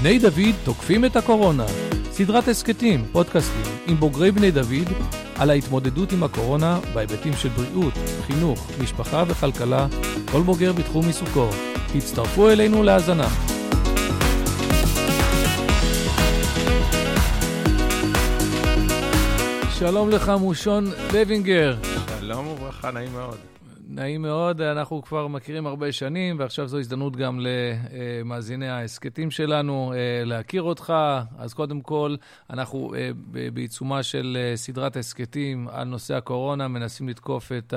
[0.00, 1.66] בני דוד תוקפים את הקורונה.
[2.12, 4.88] סדרת הסכתים, פודקאסטים, עם בוגרי בני דוד,
[5.38, 7.94] על ההתמודדות עם הקורונה בהיבטים של בריאות,
[8.26, 9.86] חינוך, משפחה וכלכלה,
[10.32, 11.48] כל בוגר בתחום עיסוקו.
[11.94, 13.28] הצטרפו אלינו להאזנה.
[19.78, 21.76] שלום לך, מושון לוינגר.
[22.20, 23.49] שלום וברכה, נעים מאוד.
[23.92, 30.24] נעים מאוד, אנחנו כבר מכירים הרבה שנים, ועכשיו זו הזדמנות גם למאזיני ההסכתים שלנו אה,
[30.24, 30.92] להכיר אותך.
[31.38, 32.16] אז קודם כל,
[32.50, 33.10] אנחנו אה,
[33.52, 37.74] בעיצומה של אה, סדרת הסכתים על נושא הקורונה, מנסים לתקוף את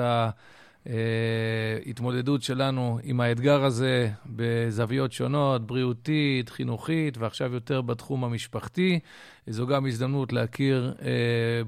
[1.86, 8.98] ההתמודדות שלנו עם האתגר הזה בזוויות שונות, בריאותית, חינוכית, ועכשיו יותר בתחום המשפחתי.
[9.46, 10.94] זו גם הזדמנות להכיר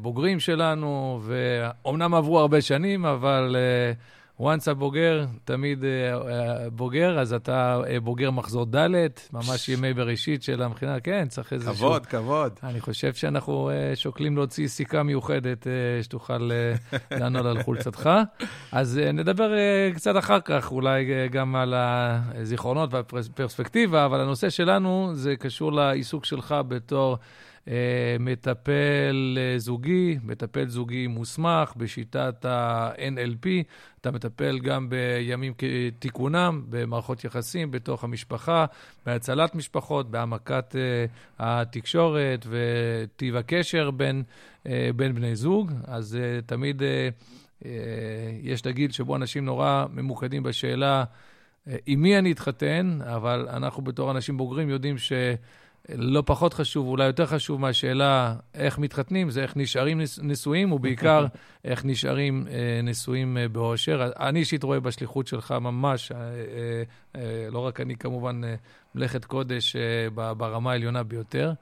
[0.00, 3.56] בוגרים שלנו, ואומנם עברו הרבה שנים, אבל...
[4.40, 5.86] once הבוגר, תמיד uh,
[6.70, 11.64] בוגר, אז אתה uh, בוגר מחזור ד', ממש ימי בראשית של המכינה, כן, צריך איזה
[11.64, 11.74] שהוא...
[11.74, 12.52] כבוד, כבוד.
[12.62, 15.66] אני חושב שאנחנו שוקלים להוציא סיכה מיוחדת
[16.02, 16.50] שתוכל
[17.10, 18.10] לענות על חולצתך.
[18.72, 19.50] אז נדבר
[19.94, 26.54] קצת אחר כך, אולי גם על הזיכרונות והפרספקטיבה, אבל הנושא שלנו זה קשור לעיסוק שלך
[26.68, 27.18] בתור...
[27.68, 33.46] אה, מטפל אה, זוגי, מטפל זוגי מוסמך בשיטת ה-NLP.
[34.00, 38.66] אתה מטפל גם בימים כתיקונם, במערכות יחסים בתוך המשפחה,
[39.06, 41.06] בהצלת משפחות, בהעמקת אה,
[41.38, 44.22] התקשורת וטיב הקשר בין,
[44.96, 45.72] בין בני זוג.
[45.84, 46.82] אז תמיד
[48.42, 51.04] יש את הגיל שבו אנשים נורא ממוקדים בשאלה
[51.86, 55.12] עם מי אני אתחתן, אבל אנחנו בתור אנשים בוגרים יודעים ש...
[55.94, 61.26] לא פחות חשוב, אולי יותר חשוב מהשאלה איך מתחתנים, זה איך נשארים נשואים, ובעיקר
[61.64, 64.10] איך נשארים אה, נשואים אה, באושר.
[64.18, 66.82] אני אישית רואה בשליחות שלך ממש, אה, אה,
[67.16, 68.54] אה, לא רק אני כמובן, אה,
[68.94, 71.52] מלאכת קודש אה, ברמה העליונה ביותר.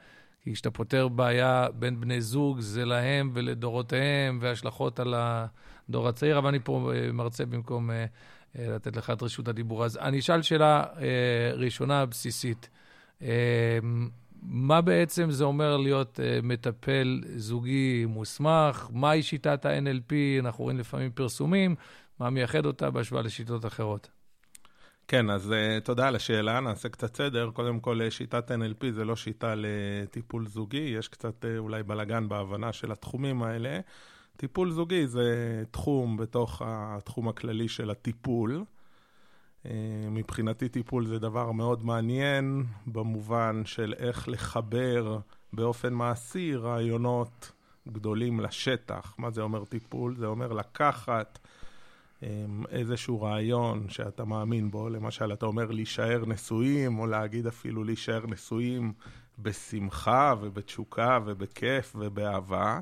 [0.42, 6.48] כי כשאתה פותר בעיה בין בני זוג, זה להם ולדורותיהם, והשלכות על הדור הצעיר, אבל
[6.48, 8.06] אני פה אה, מרצה במקום אה,
[8.58, 9.84] לתת לך את רשות הדיבור.
[9.84, 10.84] אז אני אשאל שאלה
[11.56, 12.68] ראשונה בסיסית.
[13.22, 14.08] אמ,
[14.42, 18.88] מה בעצם זה אומר להיות uh, מטפל זוגי מוסמך?
[18.92, 20.12] מהי שיטת ה-NLP?
[20.40, 21.74] אנחנו רואים לפעמים פרסומים,
[22.20, 24.10] מה מייחד אותה בהשוואה לשיטות אחרות?
[25.08, 27.50] כן, אז uh, תודה על השאלה, נעשה קצת סדר.
[27.52, 32.28] קודם כל, אה, שיטת NLP זה לא שיטה לטיפול זוגי, יש קצת uh, אולי בלאגן
[32.28, 33.80] בהבנה של התחומים האלה.
[34.36, 38.64] טיפול זוגי זה תחום בתוך התחום הכללי של הטיפול.
[39.66, 39.70] אה,
[40.10, 45.18] מבחינתי טיפול זה דבר מאוד מעניין, במובן של איך לחבר
[45.52, 47.52] באופן מעשי רעיונות
[47.88, 49.14] גדולים לשטח.
[49.18, 50.16] מה זה אומר טיפול?
[50.16, 51.38] זה אומר לקחת
[52.22, 58.26] אה, איזשהו רעיון שאתה מאמין בו, למשל, אתה אומר להישאר נשואים, או להגיד אפילו להישאר
[58.26, 58.92] נשואים
[59.38, 62.80] בשמחה ובתשוקה ובכיף ובאהבה.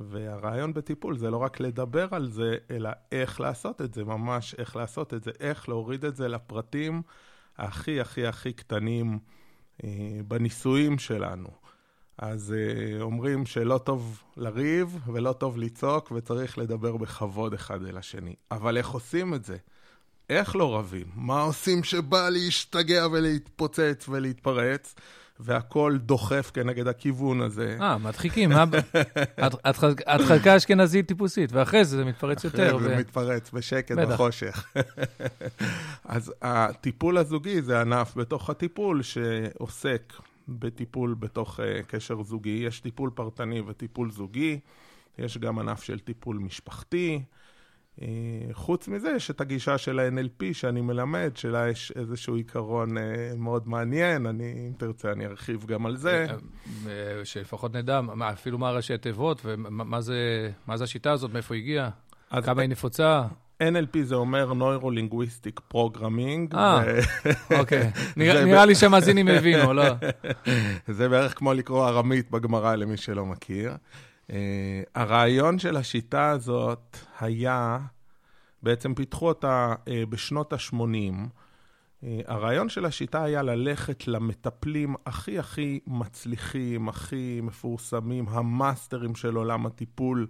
[0.00, 4.76] והרעיון בטיפול זה לא רק לדבר על זה, אלא איך לעשות את זה, ממש איך
[4.76, 7.02] לעשות את זה, איך להוריד את זה לפרטים
[7.58, 9.18] הכי הכי הכי קטנים
[9.84, 11.48] אה, בניסויים שלנו.
[12.18, 18.34] אז אה, אומרים שלא טוב לריב ולא טוב לצעוק וצריך לדבר בכבוד אחד אל השני.
[18.50, 19.56] אבל איך עושים את זה?
[20.30, 21.06] איך לא רבים?
[21.14, 24.94] מה עושים שבא להשתגע ולהתפוצץ ולהתפרץ?
[25.42, 27.76] והכל דוחף כנגד הכיוון הזה.
[27.80, 28.52] אה, מדחיקים.
[30.06, 32.76] הדחקה אשכנזית טיפוסית, ואחרי זה זה מתפרץ יותר.
[32.76, 34.66] אחרי זה מתפרץ בשקט, בחושך.
[36.04, 40.12] אז הטיפול הזוגי זה ענף בתוך הטיפול שעוסק
[40.48, 42.62] בטיפול בתוך אה, קשר זוגי.
[42.66, 44.60] יש טיפול פרטני וטיפול זוגי,
[45.18, 47.22] יש גם ענף של טיפול משפחתי.
[48.02, 48.06] אה,
[48.52, 53.02] חוץ מזה, יש את הגישה של ה-NLP שאני מלמד, שלה יש איזשהו עיקרון אה,
[53.36, 56.26] מאוד מעניין, אני, אם תרצה, אני ארחיב גם על זה.
[56.86, 58.00] אה, שלפחות נדע,
[58.32, 61.90] אפילו מה ראשי התיבות, ומה זה, זה השיטה הזאת, מאיפה היא הגיעה,
[62.42, 63.22] כמה היא נפוצה.
[63.62, 66.56] NLP זה אומר Neuro-Linguistic Programming.
[66.56, 66.82] אה,
[67.58, 67.90] אוקיי.
[68.16, 69.84] נראה לי שהמאזינים הבינו, לא?
[70.96, 73.72] זה בערך כמו לקרוא ארמית בגמרא למי שלא מכיר.
[74.30, 74.32] Uh,
[74.94, 77.78] הרעיון של השיטה הזאת היה,
[78.62, 80.74] בעצם פיתחו אותה uh, בשנות ה-80.
[80.74, 89.66] Uh, הרעיון של השיטה היה ללכת למטפלים הכי הכי מצליחים, הכי מפורסמים, המאסטרים של עולם
[89.66, 90.26] הטיפול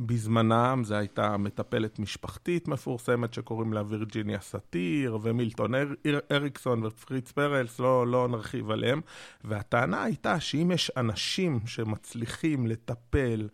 [0.00, 0.82] בזמנם.
[0.84, 5.88] זו הייתה מטפלת משפחתית מפורסמת שקוראים לה וירג'יניה סאטיר, ומילטון אר,
[6.32, 9.00] אריקסון ופריץ פרלס, לא, לא נרחיב עליהם.
[9.44, 13.48] והטענה הייתה שאם יש אנשים שמצליחים לטפל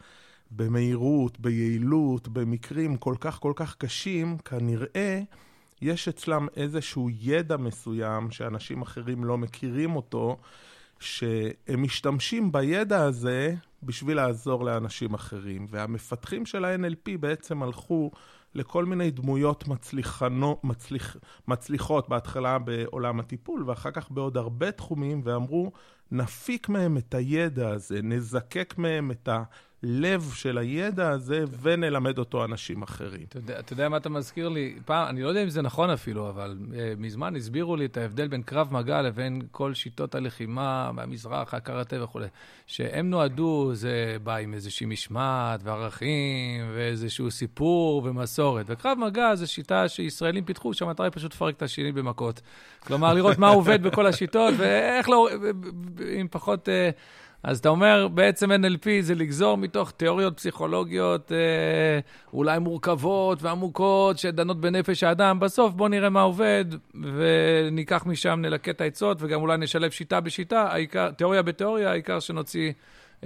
[0.50, 5.20] במהירות, ביעילות, במקרים כל כך כל כך קשים, כנראה
[5.82, 10.38] יש אצלם איזשהו ידע מסוים שאנשים אחרים לא מכירים אותו.
[11.00, 13.54] שהם משתמשים בידע הזה
[13.86, 15.66] בשביל לעזור לאנשים אחרים.
[15.70, 18.10] והמפתחים של ה-NLP בעצם הלכו
[18.54, 21.16] לכל מיני דמויות מצליחנו, מצליח,
[21.48, 25.72] מצליחות בהתחלה בעולם הטיפול, ואחר כך בעוד הרבה תחומים, ואמרו,
[26.10, 29.42] נפיק מהם את הידע הזה, נזקק מהם את ה...
[29.84, 33.24] הלב של הידע הזה ונלמד אותו אנשים אחרים.
[33.28, 34.74] אתה יודע, אתה יודע מה אתה מזכיר לי?
[34.84, 38.28] פעם, אני לא יודע אם זה נכון אפילו, אבל uh, מזמן הסבירו לי את ההבדל
[38.28, 42.26] בין קרב מגע לבין כל שיטות הלחימה מהמזרח, הקראטה וכולי.
[42.66, 48.66] שהם נועדו, זה בא עם איזושהי משמעת וערכים ואיזשהו סיפור ומסורת.
[48.68, 52.40] וקרב מגע זה שיטה שישראלים פיתחו, שהמטרה היא פשוט לפרק את השני במכות.
[52.80, 55.28] כלומר, לראות מה עובד בכל השיטות ואיך לא,
[56.18, 56.68] עם פחות...
[56.68, 56.70] Uh,
[57.44, 61.98] אז אתה אומר, בעצם NLP זה לגזור מתוך תיאוריות פסיכולוגיות אה,
[62.32, 65.40] אולי מורכבות ועמוקות שדנות בנפש האדם.
[65.40, 66.64] בסוף בוא נראה מה עובד,
[66.94, 72.72] וניקח משם, נלקט את העצות, וגם אולי נשלב שיטה בשיטה, העיקר, תיאוריה בתיאוריה, העיקר שנוציא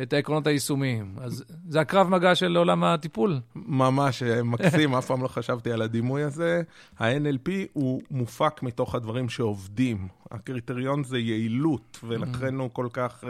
[0.02, 1.14] את העקרונות היישומיים.
[1.20, 3.40] אז זה הקרב מגע של עולם הטיפול.
[3.54, 6.62] ממש אה, מקסים, אף פעם לא חשבתי על הדימוי הזה.
[6.98, 10.08] ה-NLP הוא מופק מתוך הדברים שעובדים.
[10.30, 13.24] הקריטריון זה יעילות, ולכן הוא כל כך...
[13.24, 13.28] Uh,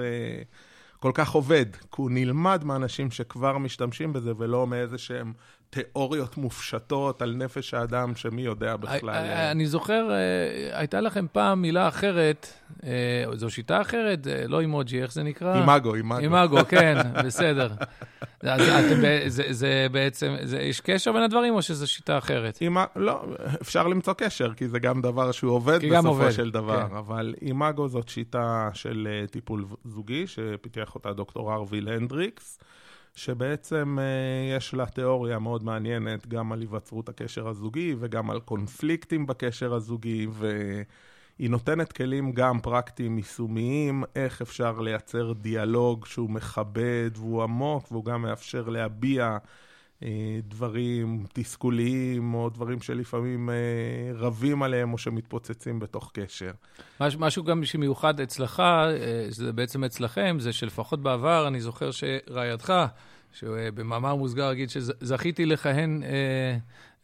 [1.01, 5.33] כל כך עובד, כי הוא נלמד מאנשים שכבר משתמשים בזה, ולא מאיזה שהם
[5.71, 9.15] תיאוריות מופשטות על נפש האדם, שמי יודע בכלל.
[9.15, 12.53] אה, אני זוכר, אה, הייתה לכם פעם מילה אחרת,
[12.85, 15.61] אה, זו שיטה אחרת, לא אימוג'י, איך זה נקרא?
[15.61, 16.21] אימאגו, אימאגו.
[16.21, 17.71] אימאגו, כן, בסדר.
[18.43, 18.63] אז
[19.27, 22.59] זה, זה בעצם, זה, יש קשר בין הדברים, או שזו שיטה אחרת?
[22.61, 23.25] אימא, לא,
[23.63, 26.89] אפשר למצוא קשר, כי זה גם דבר שהוא עובד בסופו עובד, של דבר.
[26.89, 26.97] כן.
[26.97, 32.59] אבל אימאגו זאת שיטה של טיפול זוגי, שפיתח אותה דוקטור ארווי הנדריקס.
[33.19, 39.27] שבעצם אה, יש לה תיאוריה מאוד מעניינת גם על היווצרות הקשר הזוגי וגם על קונפליקטים
[39.27, 47.43] בקשר הזוגי, והיא נותנת כלים גם פרקטיים יישומיים, איך אפשר לייצר דיאלוג שהוא מכבד והוא
[47.43, 49.39] עמוק והוא גם מאפשר להביע
[50.43, 53.55] דברים תסכוליים, או דברים שלפעמים אה,
[54.15, 56.51] רבים עליהם, או שמתפוצצים בתוך קשר.
[57.01, 58.63] מש, משהו גם שמיוחד אצלך,
[59.29, 62.73] זה בעצם אצלכם, זה שלפחות בעבר, אני זוכר שרעייתך,
[63.33, 66.57] שבמאמר מוסגר אגיד שזכיתי לכהן אה,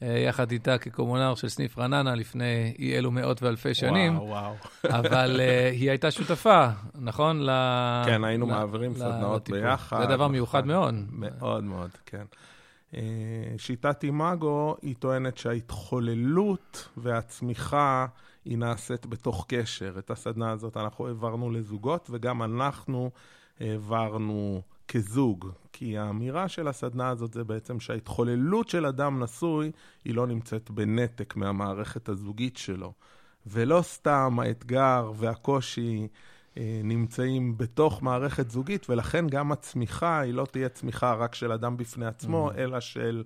[0.03, 4.19] אה, יחד איתה כקומונר של סניף רעננה לפני אי אלו מאות ואלפי שנים.
[4.19, 4.55] וואו, וואו.
[4.99, 7.41] אבל אה, היא הייתה שותפה, נכון?
[7.43, 7.51] ל...
[8.07, 8.49] כן, היינו ל...
[8.49, 10.01] מעבירים סדנאות ביחד.
[10.01, 10.73] זה דבר מיוחד נכון.
[10.73, 10.95] מאוד.
[11.11, 12.25] מאוד מאוד, כן.
[12.95, 18.07] אה, שיטת אימאגו, היא טוענת שההתחוללות והצמיחה
[18.45, 19.95] היא נעשית בתוך קשר.
[19.99, 23.11] את הסדנה הזאת אנחנו העברנו לזוגות, וגם אנחנו
[23.61, 25.51] העברנו כזוג.
[25.73, 29.73] כי האמירה של הסדנה הזאת זה בעצם שההתחוללות של אדם נשוי,
[30.05, 32.93] היא לא נמצאת בנתק מהמערכת הזוגית שלו.
[33.47, 36.09] ולא סתם האתגר והקושי
[36.85, 42.07] נמצאים בתוך מערכת זוגית, ולכן גם הצמיחה היא לא תהיה צמיחה רק של אדם בפני
[42.07, 42.59] עצמו, mm-hmm.
[42.59, 43.23] אלא של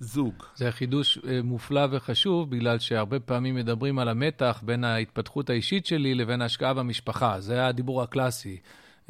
[0.00, 0.34] זוג.
[0.56, 6.14] זה חידוש אה, מופלא וחשוב, בגלל שהרבה פעמים מדברים על המתח בין ההתפתחות האישית שלי
[6.14, 7.40] לבין ההשקעה במשפחה.
[7.40, 8.58] זה הדיבור הקלאסי.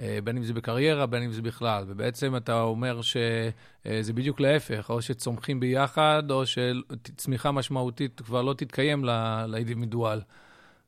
[0.00, 1.84] אה, בין אם זה בקריירה, בין אם זה בכלל.
[1.86, 3.50] ובעצם אתה אומר שזה
[3.86, 9.04] אה, בדיוק להפך, או שצומחים ביחד, או שצמיחה משמעותית כבר לא תתקיים
[9.48, 10.20] לאינדיבידואל.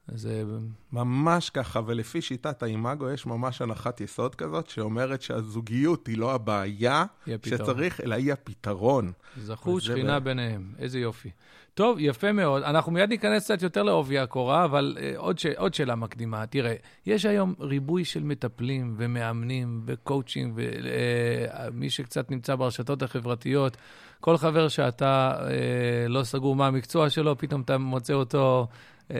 [0.08, 0.44] זה
[0.92, 7.04] ממש ככה, ולפי שיטת האימאגו יש ממש הנחת יסוד כזאת, שאומרת שהזוגיות היא לא הבעיה
[7.44, 9.12] שצריך, אלא היא הפתרון.
[9.36, 10.24] זכו שכינה ב...
[10.24, 11.30] ביניהם, איזה יופי.
[11.74, 12.62] טוב, יפה מאוד.
[12.62, 15.46] אנחנו מיד ניכנס קצת יותר לעובי הקורה, אבל uh, עוד, ש...
[15.46, 16.46] עוד שאלה מקדימה.
[16.46, 16.74] תראה,
[17.06, 23.76] יש היום ריבוי של מטפלים ומאמנים וקואוצ'ים, ומי uh, שקצת נמצא ברשתות החברתיות,
[24.20, 28.68] כל חבר שאתה uh, לא סגור מה המקצוע שלו, פתאום אתה מוצא אותו...
[29.10, 29.16] אה,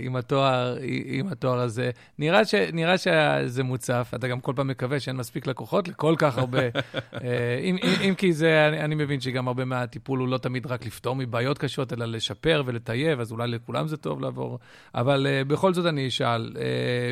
[0.00, 1.90] עם התואר, עם התואר הזה.
[2.18, 6.38] נראה, ש, נראה שזה מוצף, אתה גם כל פעם מקווה שאין מספיק לקוחות לכל כך
[6.38, 6.58] הרבה.
[6.62, 10.66] אה, אם, אם, אם כי זה, אני, אני מבין שגם הרבה מהטיפול הוא לא תמיד
[10.66, 14.58] רק לפתור מבעיות קשות, אלא לשפר ולטייב, אז אולי לכולם זה טוב לעבור.
[14.94, 16.58] אבל uh, בכל זאת אני אשאל, uh,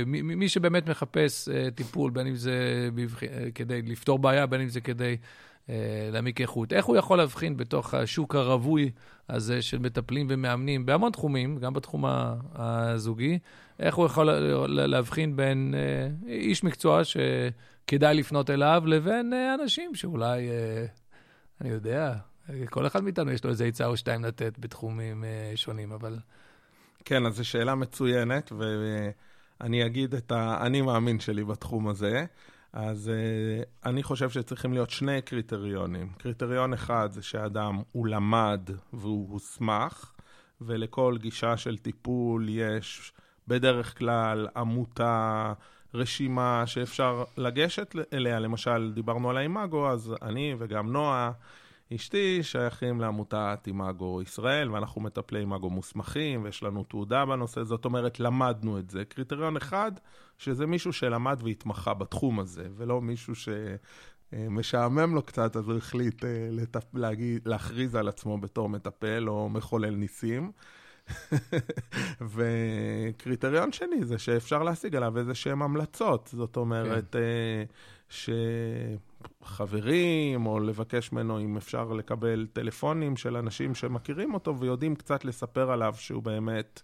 [0.07, 3.21] מי, מי שבאמת מחפש uh, טיפול, בין אם זה בבח...
[3.55, 5.17] כדי לפתור בעיה, בין אם זה כדי...
[5.69, 6.73] אה, להעמיק איכות.
[6.73, 8.91] איך הוא יכול להבחין בתוך השוק הרווי
[9.29, 12.05] הזה של מטפלים ומאמנים בהמון תחומים, גם בתחום
[12.55, 13.39] הזוגי,
[13.79, 14.31] איך הוא יכול
[14.69, 20.49] להבחין בין אה, איש מקצוע שכדאי לפנות אליו לבין אה, אנשים שאולי,
[21.61, 22.15] אני יודע,
[22.71, 26.19] כל אחד מאיתנו יש לו איזה עצה או שתיים לתת בתחומים שונים, אבל...
[27.05, 28.53] כן, אז זו שאלה מצוינת,
[29.61, 32.25] ואני אגיד את האני מאמין שלי בתחום הזה.
[32.73, 36.13] אז uh, אני חושב שצריכים להיות שני קריטריונים.
[36.19, 40.13] קריטריון אחד זה שאדם הוא למד והוא הוסמך,
[40.61, 43.13] ולכל גישה של טיפול יש
[43.49, 45.53] בדרך כלל עמותה
[45.95, 48.39] רשימה שאפשר לגשת אליה.
[48.39, 51.33] למשל, דיברנו על האימאגו, אז אני וגם נועה,
[51.97, 58.21] אשתי, שייכים לעמותת אימאגו ישראל, ואנחנו מטפלי אימאגו מוסמכים, ויש לנו תעודה בנושא, זאת אומרת,
[58.21, 59.05] למדנו את זה.
[59.05, 59.93] קריטריון אחד,
[60.39, 63.49] שזה מישהו שלמד והתמחה בתחום הזה, ולא מישהו ש...
[64.51, 66.95] משעמם לו קצת, אז הוא החליט אה, לטפ...
[66.95, 70.53] להגיד, להכריז על עצמו בתור מטפל או מחולל ניסים.
[72.35, 76.31] וקריטריון שני זה שאפשר להשיג עליו איזה שהם המלצות.
[76.33, 77.19] זאת אומרת, כן.
[77.19, 77.65] אה,
[79.45, 85.71] שחברים, או לבקש ממנו אם אפשר לקבל טלפונים של אנשים שמכירים אותו ויודעים קצת לספר
[85.71, 86.83] עליו שהוא באמת...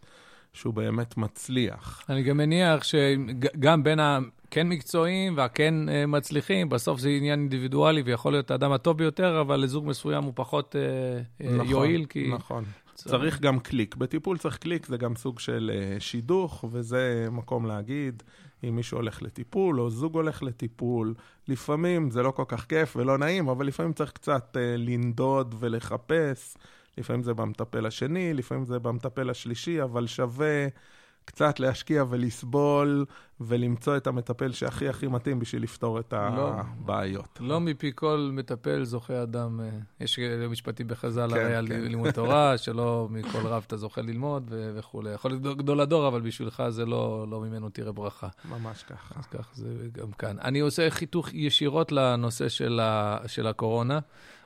[0.53, 2.05] שהוא באמת מצליח.
[2.09, 8.33] אני גם מניח שגם בין הכן מקצועיים והכן אה, מצליחים, בסוף זה עניין אינדיבידואלי ויכול
[8.33, 12.31] להיות האדם הטוב ביותר, אבל לזוג מסוים הוא פחות אה, נכון, יועיל, כי...
[12.33, 12.65] נכון.
[12.95, 13.97] צריך גם קליק.
[13.97, 18.23] בטיפול צריך קליק, זה גם סוג של שידוך, וזה מקום להגיד,
[18.65, 21.15] אם מישהו הולך לטיפול, או זוג הולך לטיפול,
[21.49, 26.57] לפעמים זה לא כל כך כיף ולא נעים, אבל לפעמים צריך קצת uh, לנדוד ולחפש.
[26.99, 30.67] לפעמים זה במטפל השני, לפעמים זה במטפל השלישי, אבל שווה
[31.25, 33.05] קצת להשקיע ולסבול
[33.41, 36.53] ולמצוא את המטפל שהכי הכי מתאים בשביל לפתור את לא.
[36.55, 37.39] הבעיות.
[37.41, 39.69] לא מפי כל מטפל זוכה אדם, אה,
[40.01, 40.19] יש
[40.51, 41.81] משפטי בחז"ל כן, הרי על כן.
[41.81, 45.11] לימוד תורה, שלא מכל רב אתה זוכה ללמוד וכולי.
[45.11, 48.29] יכול להיות גדול הדור, אבל בשבילך זה לא, לא ממנו תראה ברכה.
[48.45, 49.15] ממש ככה.
[49.19, 50.37] אז כך זה גם כאן.
[50.45, 53.99] אני עושה חיתוך ישירות לנושא של, ה, של הקורונה.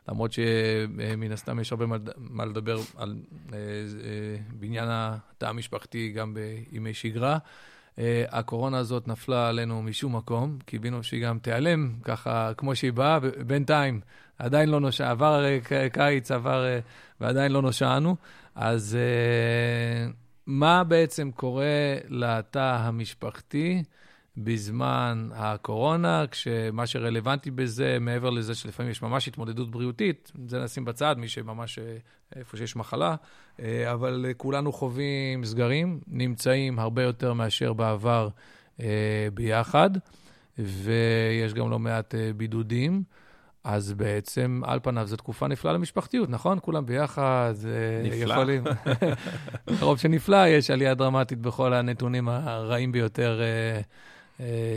[0.09, 3.17] למרות שמן הסתם יש הרבה מה לדבר על,
[3.53, 7.39] אה, אה, בעניין התא המשפחתי גם בימי שגרה.
[7.99, 13.19] אה, הקורונה הזאת נפלה עלינו משום מקום, קיווינו שהיא גם תיעלם, ככה כמו שהיא באה,
[13.47, 14.01] בינתיים
[14.39, 15.45] עדיין לא נושע, עבר
[15.93, 16.65] קיץ, עבר,
[17.21, 18.17] ועדיין לא נושענו.
[18.55, 18.99] אז
[20.47, 23.83] מה בעצם קורה לתא המשפחתי?
[24.37, 31.17] בזמן הקורונה, כשמה שרלוונטי בזה, מעבר לזה שלפעמים יש ממש התמודדות בריאותית, זה נשים בצד,
[31.19, 31.97] מי שממש, אה,
[32.37, 33.15] איפה שיש מחלה,
[33.61, 38.29] אה, אבל כולנו חווים סגרים, נמצאים הרבה יותר מאשר בעבר
[38.81, 39.91] אה, ביחד,
[40.59, 43.03] ויש גם לא מעט בידודים.
[43.65, 46.59] אז בעצם, על פניו, זו תקופה נפלאה למשפחתיות, נכון?
[46.63, 47.55] כולם ביחד,
[48.05, 48.33] נפלא.
[48.33, 48.65] יכולים...
[49.81, 53.41] מרוב שנפלא, יש עלייה דרמטית בכל הנתונים הרעים ביותר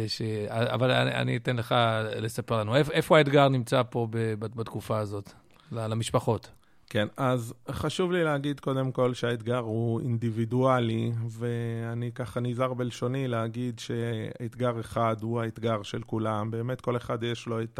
[0.07, 0.21] ש...
[0.49, 1.75] אבל אני, אני אתן לך
[2.15, 2.75] לספר לנו.
[2.75, 4.07] איפה האתגר נמצא פה
[4.39, 5.31] בתקופה הזאת,
[5.71, 6.51] למשפחות?
[6.89, 13.79] כן, אז חשוב לי להגיד קודם כל שהאתגר הוא אינדיבידואלי, ואני ככה נזהר בלשוני להגיד
[13.79, 16.51] שאתגר אחד הוא האתגר של כולם.
[16.51, 17.79] באמת כל אחד יש לו את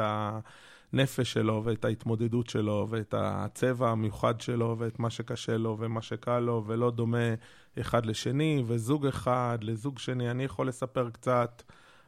[0.94, 6.40] הנפש שלו ואת ההתמודדות שלו ואת הצבע המיוחד שלו ואת מה שקשה לו ומה שקל
[6.40, 7.34] לו, ולא דומה
[7.80, 10.32] אחד לשני, וזוג אחד לזוג שני.
[10.32, 11.64] אני יכול לספר קצת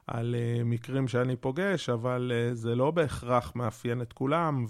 [0.07, 4.65] על uh, מקרים שאני פוגש, אבל uh, זה לא בהכרח מאפיין את כולם,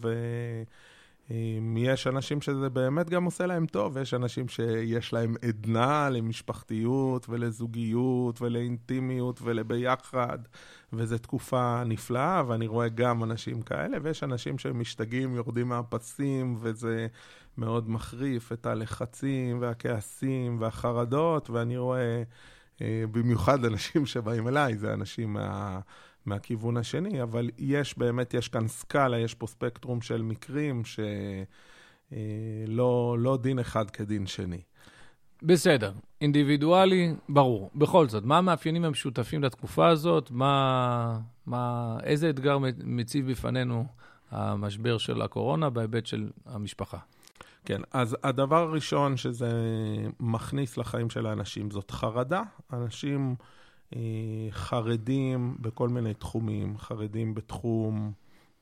[1.29, 8.41] ויש אנשים שזה באמת גם עושה להם טוב, ויש אנשים שיש להם עדנה למשפחתיות ולזוגיות
[8.41, 10.39] ולאינטימיות ולביחד,
[10.93, 17.07] וזו תקופה נפלאה, ואני רואה גם אנשים כאלה, ויש אנשים שמשתגעים, יורדים מהפסים, וזה
[17.57, 22.23] מאוד מחריף את הלחצים והכעסים והחרדות, ואני רואה
[22.81, 25.79] אה, במיוחד אנשים שבאים אליי, זה אנשים מה,
[26.27, 31.05] מהכיוון השני, אבל יש באמת, יש כאן סקאלה, יש פה ספקטרום של מקרים שלא
[32.13, 34.61] אה, לא דין אחד כדין שני.
[35.43, 35.91] בסדר,
[36.21, 37.69] אינדיבידואלי, ברור.
[37.75, 40.31] בכל זאת, מה המאפיינים המשותפים לתקופה הזאת?
[40.31, 43.85] מה, מה, איזה אתגר מציב בפנינו
[44.31, 46.97] המשבר של הקורונה בהיבט של המשפחה?
[47.65, 49.51] כן, אז הדבר הראשון שזה
[50.19, 52.41] מכניס לחיים של האנשים זאת חרדה.
[52.73, 53.35] אנשים
[54.51, 58.11] חרדים בכל מיני תחומים, חרדים בתחום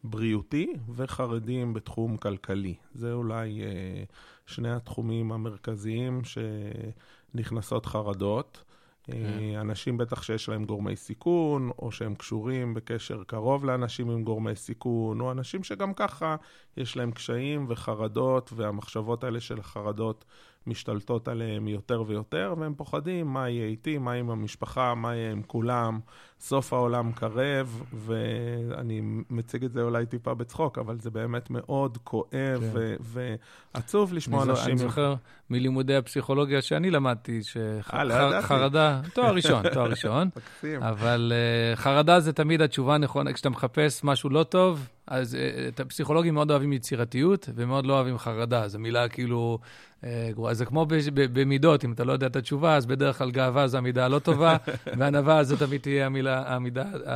[0.03, 2.75] בריאותי וחרדים בתחום כלכלי.
[2.93, 4.03] זה אולי אה,
[4.45, 8.63] שני התחומים המרכזיים שנכנסות חרדות.
[9.05, 9.13] כן.
[9.55, 14.55] אה, אנשים בטח שיש להם גורמי סיכון, או שהם קשורים בקשר קרוב לאנשים עם גורמי
[14.55, 16.35] סיכון, או אנשים שגם ככה
[16.77, 20.25] יש להם קשיים וחרדות, והמחשבות האלה של חרדות
[20.67, 25.41] משתלטות עליהם יותר ויותר, והם פוחדים מה יהיה איתי, מה עם המשפחה, מה יהיה עם
[25.43, 25.99] כולם,
[26.39, 32.63] סוף העולם קרב, ואני מציג את זה אולי טיפה בצחוק, אבל זה באמת מאוד כואב
[32.73, 32.95] כן.
[32.99, 34.69] ועצוב לשמוע אני אנשים...
[34.69, 35.15] אני זוכר
[35.49, 40.29] מלימודי הפסיכולוגיה שאני למדתי, שחרדה, חרדה, תואר ראשון, תואר ראשון.
[40.37, 40.83] מקסים.
[40.83, 43.33] אבל uh, חרדה זה תמיד התשובה הנכונה.
[43.33, 45.37] כשאתה מחפש משהו לא טוב, אז
[45.77, 48.67] uh, הפסיכולוגים מאוד אוהבים יצירתיות ומאוד לא אוהבים חרדה.
[48.67, 49.59] זו מילה כאילו
[50.01, 50.53] uh, גרועה.
[50.53, 53.67] זה כמו ב- ב- במידות, אם אתה לא יודע את התשובה, אז בדרך כלל גאווה
[53.67, 54.57] זו המידה הלא טובה,
[54.97, 56.83] וענווה זו תמיד תהיה המילה, המידה...
[56.93, 57.09] Uh,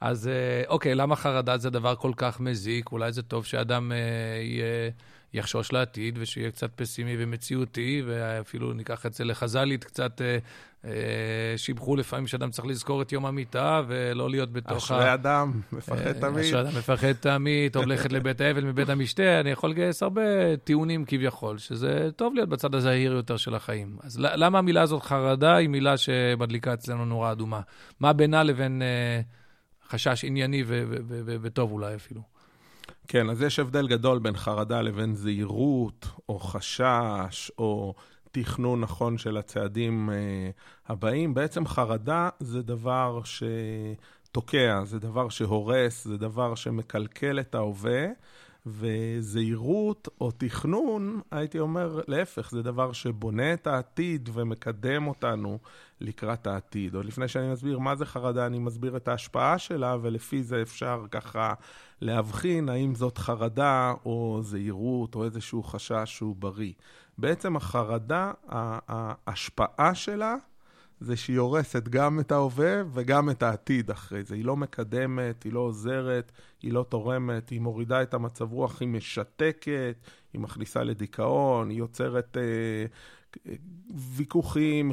[0.00, 0.30] אז
[0.64, 2.92] uh, אוקיי, למה חרדה זה דבר כל כך מזיק?
[2.92, 3.94] אולי זה טוב שאדם uh,
[4.42, 4.90] יהיה...
[5.34, 10.38] יחשוש לעתיד ושיהיה קצת פסימי ומציאותי, ואפילו ניקח את זה לחז"לית, קצת אה,
[10.84, 15.14] אה, שיבחו לפעמים שאדם צריך לזכור את יום המיטה ולא להיות בתוך אשרי ה...
[15.14, 16.44] אדם, מפחד אה, תמיד.
[16.44, 21.04] אשרי אדם מפחד תמיד, טוב ללכת לבית האבל מבית המשתה, אני יכול לגייס הרבה טיעונים
[21.04, 23.96] כביכול, שזה טוב להיות בצד הזהיר יותר של החיים.
[24.02, 27.60] אז למה המילה הזאת חרדה היא מילה שמדליקה אצלנו נורה אדומה?
[28.00, 29.20] מה בינה לבין אה,
[29.88, 30.64] חשש ענייני
[31.42, 32.31] וטוב אולי אפילו?
[33.08, 37.94] כן, אז יש הבדל גדול בין חרדה לבין זהירות, או חשש, או
[38.30, 40.50] תכנון נכון של הצעדים אה,
[40.86, 41.34] הבאים.
[41.34, 48.06] בעצם חרדה זה דבר שתוקע, זה דבר שהורס, זה דבר שמקלקל את ההווה.
[48.66, 55.58] וזהירות או תכנון, הייתי אומר, להפך, זה דבר שבונה את העתיד ומקדם אותנו
[56.00, 56.94] לקראת העתיד.
[56.94, 61.04] עוד לפני שאני מסביר מה זה חרדה, אני מסביר את ההשפעה שלה, ולפי זה אפשר
[61.10, 61.54] ככה
[62.00, 66.72] להבחין האם זאת חרדה או זהירות או איזשהו חשש שהוא בריא.
[67.18, 70.34] בעצם החרדה, ההשפעה שלה
[71.02, 74.34] זה שהיא הורסת גם את ההווה וגם את העתיד אחרי זה.
[74.34, 76.32] היא לא מקדמת, היא לא עוזרת,
[76.62, 79.96] היא לא תורמת, היא מורידה את המצב רוח, היא משתקת,
[80.32, 82.86] היא מכניסה לדיכאון, היא יוצרת אה,
[83.94, 84.92] ויכוחים,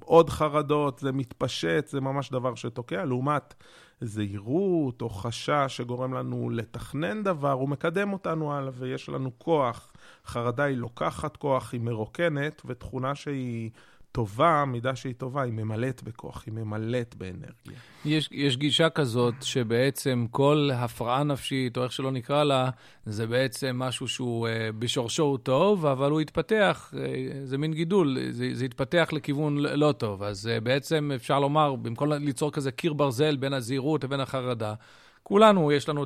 [0.00, 3.04] עוד חרדות, זה מתפשט, זה ממש דבר שתוקע.
[3.04, 3.54] לעומת
[4.00, 9.92] זהירות או חשש שגורם לנו לתכנן דבר, הוא מקדם אותנו הלאה ויש לנו כוח.
[10.26, 13.70] חרדה היא לוקחת כוח, היא מרוקנת, ותכונה שהיא
[14.12, 17.78] טובה, מידה שהיא טובה, היא ממלאת בכוח, היא ממלאת באנרגיה.
[18.04, 22.70] יש, יש גישה כזאת שבעצם כל הפרעה נפשית, או איך שלא נקרא לה,
[23.06, 26.96] זה בעצם משהו שהוא uh, בשורשו הוא טוב, אבל הוא התפתח, uh,
[27.44, 30.22] זה מין גידול, זה, זה התפתח לכיוון לא טוב.
[30.22, 34.74] אז uh, בעצם אפשר לומר, במקום ליצור כזה קיר ברזל בין הזהירות לבין החרדה,
[35.22, 36.04] כולנו, יש לנו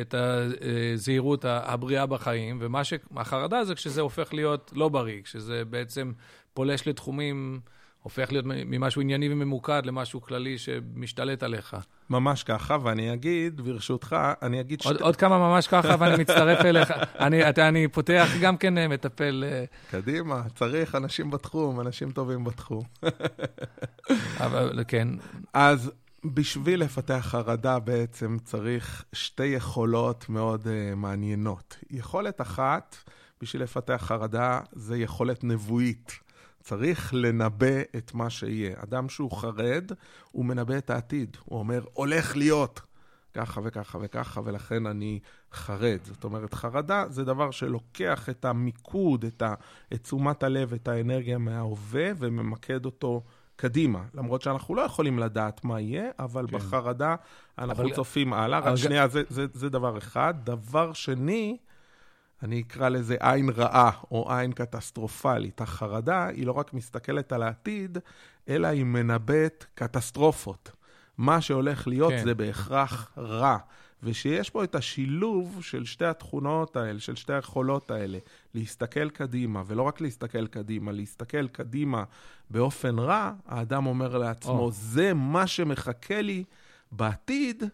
[0.00, 6.12] את הזהירות הבריאה בחיים, ומה שהחרדה זה כשזה הופך להיות לא בריא, כשזה בעצם
[6.54, 7.60] פולש לתחומים,
[8.02, 11.76] הופך להיות ממשהו ענייני וממוקד למשהו כללי שמשתלט עליך.
[12.10, 14.80] ממש ככה, ואני אגיד, ברשותך, אני אגיד...
[14.84, 15.02] עוד, שת...
[15.02, 16.92] עוד כמה ממש ככה, ואני מצטרף אליך.
[17.18, 19.44] אני, אתה, אני פותח גם כן אה, מטפל...
[19.46, 22.82] אה, קדימה, צריך אנשים בתחום, אנשים טובים בתחום.
[24.44, 25.08] אבל כן.
[25.52, 25.92] אז
[26.24, 31.76] בשביל לפתח חרדה בעצם צריך שתי יכולות מאוד uh, מעניינות.
[31.90, 32.96] יכולת אחת,
[33.40, 36.12] בשביל לפתח חרדה, זה יכולת נבואית.
[36.62, 38.74] צריך לנבא את מה שיהיה.
[38.82, 39.92] אדם שהוא חרד,
[40.30, 41.36] הוא מנבא את העתיד.
[41.44, 42.80] הוא אומר, הולך להיות
[43.34, 45.18] ככה וככה וככה, ולכן אני
[45.52, 45.98] חרד.
[46.04, 49.54] זאת אומרת, חרדה זה דבר שלוקח את המיקוד, את, ה,
[49.92, 53.22] את תשומת הלב, את האנרגיה מההווה, וממקד אותו
[53.56, 54.04] קדימה.
[54.14, 56.56] למרות שאנחנו לא יכולים לדעת מה יהיה, אבל כן.
[56.56, 57.14] בחרדה
[57.58, 57.94] אנחנו אבל...
[57.94, 58.58] צופים הלאה.
[58.58, 60.34] רק שנייה, זה, זה, זה דבר אחד.
[60.44, 61.56] דבר שני,
[62.42, 65.60] אני אקרא לזה עין רעה או עין קטסטרופלית.
[65.60, 67.98] החרדה היא לא רק מסתכלת על העתיד,
[68.48, 70.70] אלא היא מנבאת קטסטרופות.
[71.18, 72.24] מה שהולך להיות כן.
[72.24, 73.58] זה בהכרח רע.
[74.02, 78.18] ושיש פה את השילוב של שתי התכונות האלה, של שתי היכולות האלה,
[78.54, 82.04] להסתכל קדימה, ולא רק להסתכל קדימה, להסתכל קדימה
[82.50, 84.72] באופן רע, האדם אומר לעצמו, oh.
[84.72, 86.44] זה מה שמחכה לי
[86.92, 87.64] בעתיד,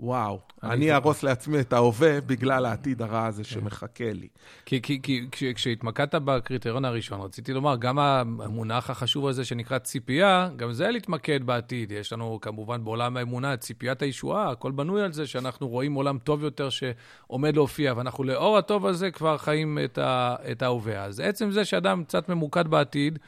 [0.00, 3.50] וואו, אני אהרוס לעצמי את ההווה בגלל העתיד הרע הזה כן.
[3.50, 4.28] שמחכה לי.
[4.66, 5.00] כי, כי,
[5.32, 11.44] כי כשהתמקדת בקריטריון הראשון, רציתי לומר, גם המונח החשוב הזה שנקרא ציפייה, גם זה להתמקד
[11.44, 11.92] בעתיד.
[11.92, 16.18] יש לנו כמובן בעולם האמונה את ציפיית הישועה, הכל בנוי על זה שאנחנו רואים עולם
[16.18, 21.04] טוב יותר שעומד להופיע, ואנחנו לאור הטוב הזה כבר חיים את, ה, את ההווה.
[21.04, 23.18] אז עצם זה שאדם קצת ממוקד בעתיד,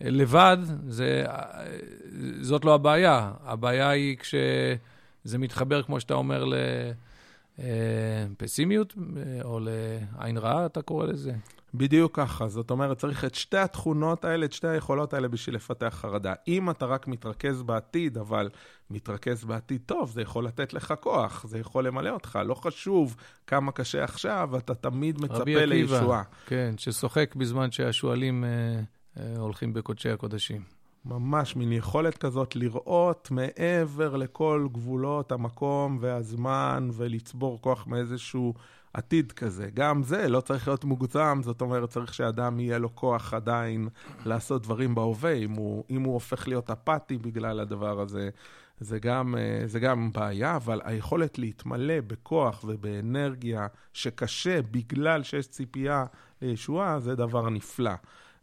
[0.00, 0.56] לבד,
[0.88, 1.24] זה,
[2.40, 3.32] זאת לא הבעיה.
[3.44, 4.34] הבעיה היא כש...
[5.24, 6.44] זה מתחבר, כמו שאתה אומר,
[7.58, 11.32] לפסימיות אה, או לעין רעה, אתה קורא לזה?
[11.74, 12.48] בדיוק ככה.
[12.48, 16.34] זאת אומרת, צריך את שתי התכונות האלה, את שתי היכולות האלה בשביל לפתח חרדה.
[16.48, 18.50] אם אתה רק מתרכז בעתיד, אבל
[18.90, 22.38] מתרכז בעתיד טוב, זה יכול לתת לך כוח, זה יכול למלא אותך.
[22.46, 26.22] לא חשוב כמה קשה עכשיו, אתה תמיד מצפה לישועה.
[26.46, 28.50] כן, ששוחק בזמן שהשועלים אה,
[29.16, 30.77] אה, הולכים בקודשי הקודשים.
[31.04, 38.54] ממש מין יכולת כזאת לראות מעבר לכל גבולות המקום והזמן ולצבור כוח מאיזשהו
[38.94, 39.68] עתיד כזה.
[39.74, 43.88] גם זה לא צריך להיות מוגזם, זאת אומרת, צריך שאדם יהיה לו כוח עדיין
[44.26, 45.32] לעשות דברים בהווה.
[45.32, 48.30] אם הוא, אם הוא הופך להיות אפאתי בגלל הדבר הזה,
[48.80, 56.04] זה גם, אה, זה גם בעיה, אבל היכולת להתמלא בכוח ובאנרגיה שקשה בגלל שיש ציפייה
[56.42, 57.94] לישועה, זה דבר נפלא.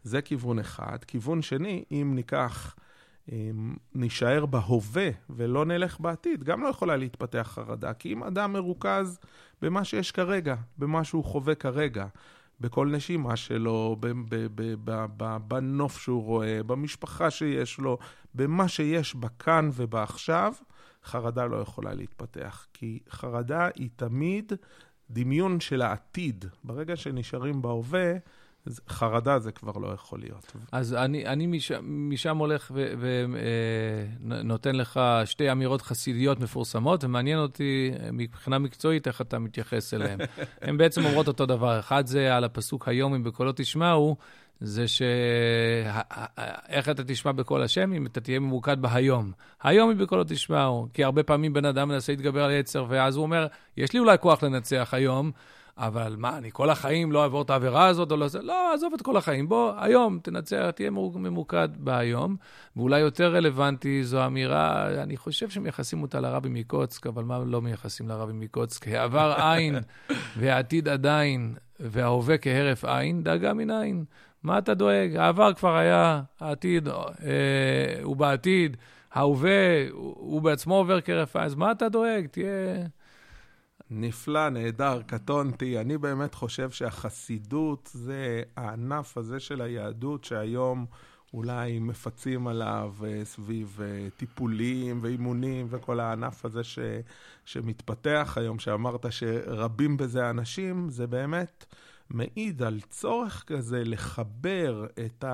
[0.06, 1.04] זה כיוון אחד.
[1.04, 2.76] כיוון שני, אם ניקח...
[3.94, 7.94] נישאר בהווה ולא נלך בעתיד, גם לא יכולה להתפתח חרדה.
[7.94, 9.18] כי אם אדם מרוכז
[9.62, 12.06] במה שיש כרגע, במה שהוא חווה כרגע,
[12.60, 13.96] בכל נשימה שלו,
[15.48, 17.98] בנוף שהוא רואה, במשפחה שיש לו,
[18.34, 20.52] במה שיש בכאן ובעכשיו,
[21.04, 22.66] חרדה לא יכולה להתפתח.
[22.72, 24.52] כי חרדה היא תמיד
[25.10, 26.44] דמיון של העתיד.
[26.64, 28.12] ברגע שנשארים בהווה,
[28.88, 30.52] חרדה זה כבר לא יכול להיות.
[30.72, 32.72] אז אני, אני משם, משם הולך
[34.20, 39.94] ונותן אה, לך שתי אמירות חסידיות מפורסמות, ומעניין אותי אה, מבחינה מקצועית איך אתה מתייחס
[39.94, 40.18] אליהן.
[40.62, 41.78] הן בעצם אומרות אותו דבר.
[41.78, 44.16] אחד זה על הפסוק היום, אם בקולו תשמעו,
[44.60, 45.02] זה ש...
[46.68, 49.32] איך אתה תשמע בקול השם אם אתה תהיה ממוקד בהיום.
[49.62, 53.22] היום אם בקולו תשמעו, כי הרבה פעמים בן אדם מנסה להתגבר על יצר, ואז הוא
[53.22, 55.30] אומר, יש לי אולי כוח לנצח היום,
[55.78, 58.42] אבל מה, אני כל החיים לא אעבור את העבירה הזאת או לא זה?
[58.42, 59.48] לא, עזוב את כל החיים.
[59.48, 62.36] בוא, היום, תנצח, תהיה ממוקד בהיום.
[62.76, 68.08] ואולי יותר רלוונטי זו אמירה, אני חושב שמייחסים אותה לרבי מקוצק, אבל מה לא מייחסים
[68.08, 68.88] לרבי מקוצק?
[68.88, 69.76] העבר עין
[70.36, 74.04] והעתיד עדיין, וההווה כהרף עין, דאגה מן עין.
[74.42, 75.16] מה אתה דואג?
[75.16, 76.94] העבר כבר היה, העתיד אה,
[78.02, 78.76] הוא בעתיד,
[79.12, 82.26] ההווה הוא, הוא בעצמו עובר כהרף עין, אז מה אתה דואג?
[82.26, 82.86] תהיה...
[83.90, 85.78] נפלא, נהדר, קטונתי.
[85.78, 90.86] אני באמת חושב שהחסידות זה הענף הזה של היהדות שהיום
[91.34, 96.78] אולי מפצים עליו אה, סביב אה, טיפולים ואימונים וכל הענף הזה ש,
[97.44, 101.64] שמתפתח היום, שאמרת שרבים בזה אנשים, זה באמת
[102.10, 105.24] מעיד על צורך כזה לחבר את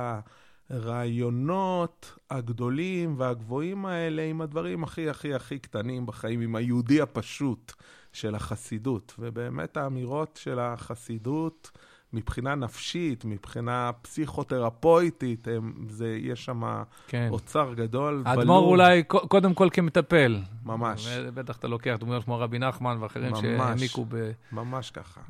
[0.70, 7.72] הרעיונות הגדולים והגבוהים האלה עם הדברים הכי הכי הכי קטנים בחיים, עם היהודי הפשוט.
[8.12, 9.14] של החסידות.
[9.18, 11.70] ובאמת האמירות של החסידות,
[12.12, 16.62] מבחינה נפשית, מבחינה פסיכותרפויטית, הם, זה, יש שם
[17.06, 17.28] כן.
[17.30, 18.22] אוצר גדול.
[18.26, 20.40] האדמו"ר אולי קודם כל כמטפל.
[20.64, 21.08] ממש.
[21.34, 24.30] בטח אתה לוקח דמויות כמו רבי נחמן ואחרים שהעמיקו ב...
[24.52, 25.20] ממש ככה.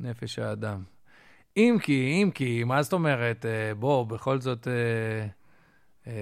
[0.00, 0.82] בנפש האדם.
[1.56, 3.46] אם כי, אם כי, מה זאת אומרת?
[3.46, 4.68] אה, בוא, בכל זאת...
[6.06, 6.12] אמ,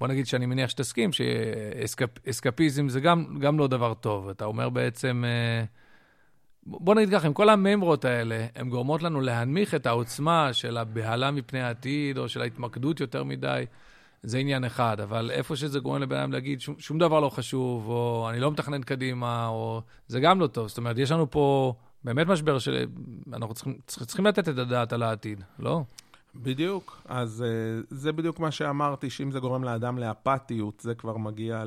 [0.00, 4.28] בוא נגיד שאני מניח שתסכים שאסקפיזם זה גם, גם לא דבר טוב.
[4.28, 5.64] אתה אומר בעצם, אה,
[6.66, 11.30] בוא נגיד ככה, עם כל הממרות האלה, הן גורמות לנו להנמיך את העוצמה של הבהלה
[11.30, 13.64] מפני העתיד, או של ההתמקדות יותר מדי.
[14.22, 17.88] זה עניין אחד, אבל איפה שזה גורם לבן אדם להגיד שום, שום דבר לא חשוב,
[17.88, 20.68] או אני לא מתכנן קדימה, או זה גם לא טוב.
[20.68, 25.44] זאת אומרת, יש לנו פה באמת משבר שאנחנו צריכים, צריכים לתת את הדעת על העתיד,
[25.58, 25.82] לא?
[26.42, 27.02] בדיוק.
[27.04, 31.64] אז uh, זה בדיוק מה שאמרתי, שאם זה גורם לאדם לאפתיות, זה כבר מגיע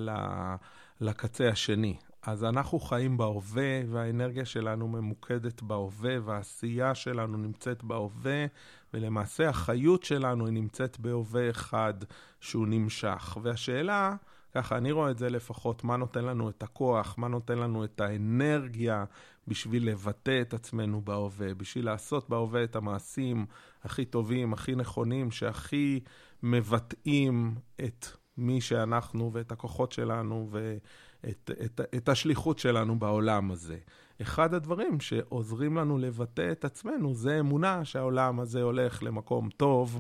[1.02, 1.98] לקצה השני.
[2.22, 8.46] אז אנחנו חיים בהווה, והאנרגיה שלנו ממוקדת בהווה, והעשייה שלנו נמצאת בהווה,
[8.94, 11.94] ולמעשה החיות שלנו היא נמצאת בהווה אחד
[12.40, 13.38] שהוא נמשך.
[13.42, 14.16] והשאלה,
[14.56, 18.02] ככה אני רואה את זה לפחות, מה נותן לנו את הכוח, מה נותן לנו את
[18.02, 19.06] האנרגיה
[19.50, 23.46] בשביל לבטא את עצמנו בהווה, בשביל לעשות בהווה את המעשים
[23.84, 26.00] הכי טובים, הכי נכונים, שהכי
[26.44, 28.06] מבטאים את
[28.38, 33.78] מי שאנחנו ואת הכוחות שלנו ואת את, את השליחות שלנו בעולם הזה.
[34.22, 40.00] אחד הדברים שעוזרים לנו לבטא את עצמנו זה אמונה שהעולם הזה הולך למקום טוב.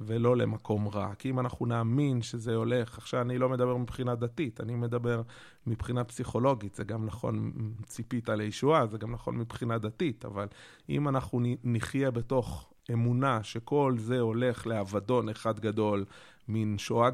[0.00, 1.14] ולא למקום רע.
[1.14, 5.22] כי אם אנחנו נאמין שזה הולך, עכשיו אני לא מדבר מבחינה דתית, אני מדבר
[5.66, 7.52] מבחינה פסיכולוגית, זה גם נכון,
[7.84, 10.46] ציפית לישועה, זה גם נכון מבחינה דתית, אבל
[10.88, 16.04] אם אנחנו נחיה בתוך אמונה שכל זה הולך לאבדון אחד גדול,
[16.48, 17.10] מין שואה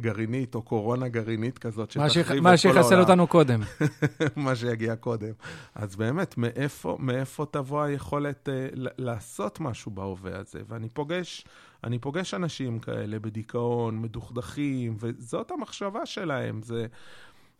[0.00, 2.44] גרעינית או קורונה גרעינית כזאת, שתחריב את כל העולם.
[2.44, 3.60] מה שיחסל אותנו קודם.
[4.36, 5.32] מה שיגיע קודם.
[5.74, 10.60] אז באמת, מאיפה, מאיפה תבוא היכולת uh, לעשות משהו בהווה הזה?
[10.68, 11.44] ואני פוגש,
[11.84, 16.62] אני פוגש אנשים כאלה בדיכאון, מדוכדכים, וזאת המחשבה שלהם.
[16.62, 16.86] זה...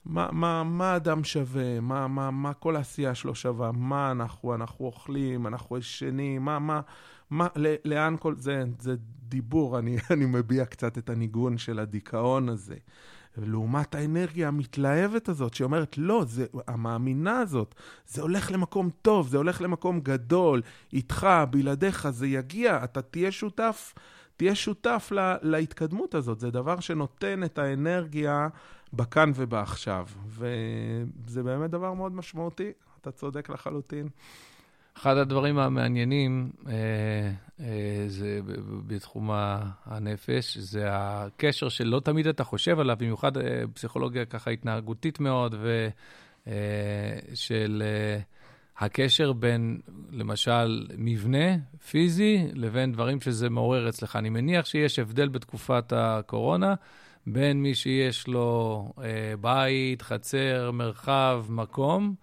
[0.05, 1.81] מה, מה, מה אדם שווה?
[1.81, 3.73] מה, מה, מה כל העשייה שלו שווה?
[3.73, 6.81] מה אנחנו, אנחנו אוכלים, אנחנו ישנים, מה, מה,
[7.31, 7.49] מה,
[7.85, 8.97] לאן כל זה, זה
[9.29, 12.77] דיבור, אני, אני מביע קצת את הניגון של הדיכאון הזה.
[13.37, 17.75] לעומת האנרגיה המתלהבת הזאת, שאומרת, לא, זה, המאמינה הזאת,
[18.07, 20.63] זה הולך למקום טוב, זה הולך למקום גדול,
[20.93, 23.95] איתך, בלעדיך, זה יגיע, אתה תהיה שותף,
[24.37, 26.41] תהיה שותף לה, להתקדמות הזאת.
[26.41, 28.49] זה דבר שנותן את האנרגיה
[28.93, 32.73] בכאן ובעכשיו, וזה באמת דבר מאוד משמעותי.
[33.01, 34.09] אתה צודק לחלוטין.
[35.01, 36.73] אחד הדברים המעניינים אה,
[37.61, 38.41] אה, זה
[38.87, 39.31] בתחום
[39.87, 45.55] הנפש, זה הקשר שלא תמיד אתה חושב עליו, במיוחד אה, פסיכולוגיה ככה התנהגותית מאוד,
[46.47, 47.83] ושל
[48.79, 49.81] הקשר בין,
[50.13, 51.57] למשל, מבנה
[51.91, 54.17] פיזי לבין דברים שזה מעורר אצלך.
[54.17, 56.75] אני מניח שיש הבדל בתקופת הקורונה.
[57.27, 62.15] בין מי שיש לו אה, בית, חצר, מרחב, מקום,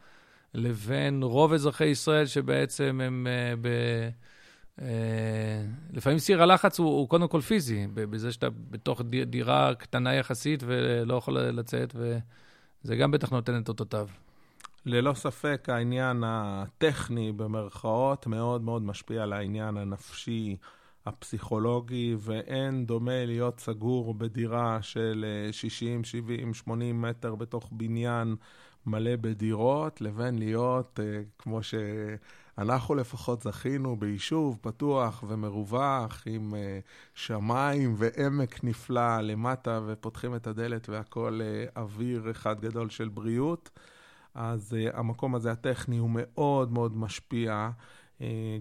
[0.57, 3.67] לבין רוב אזרחי ישראל שבעצם הם אה, ב...
[4.81, 10.63] אה, לפעמים סיר הלחץ הוא, הוא קודם כל פיזי, בזה שאתה בתוך דירה קטנה יחסית
[10.65, 14.07] ולא יכול לצאת, וזה גם בטח נותן את אותותיו.
[14.85, 20.57] ללא ספק העניין הטכני במרכאות מאוד מאוד משפיע על העניין הנפשי,
[21.05, 28.35] הפסיכולוגי, ואין דומה להיות סגור בדירה של 60, 70, 80 מטר בתוך בניין
[28.87, 36.79] מלא בדירות, לבין להיות, אה, כמו שאנחנו לפחות זכינו, ביישוב פתוח ומרווח, עם אה,
[37.13, 43.69] שמיים ועמק נפלא למטה, ופותחים את הדלת והכל אה, אוויר אחד גדול של בריאות.
[44.35, 47.69] אז המקום הזה הטכני הוא מאוד מאוד משפיע.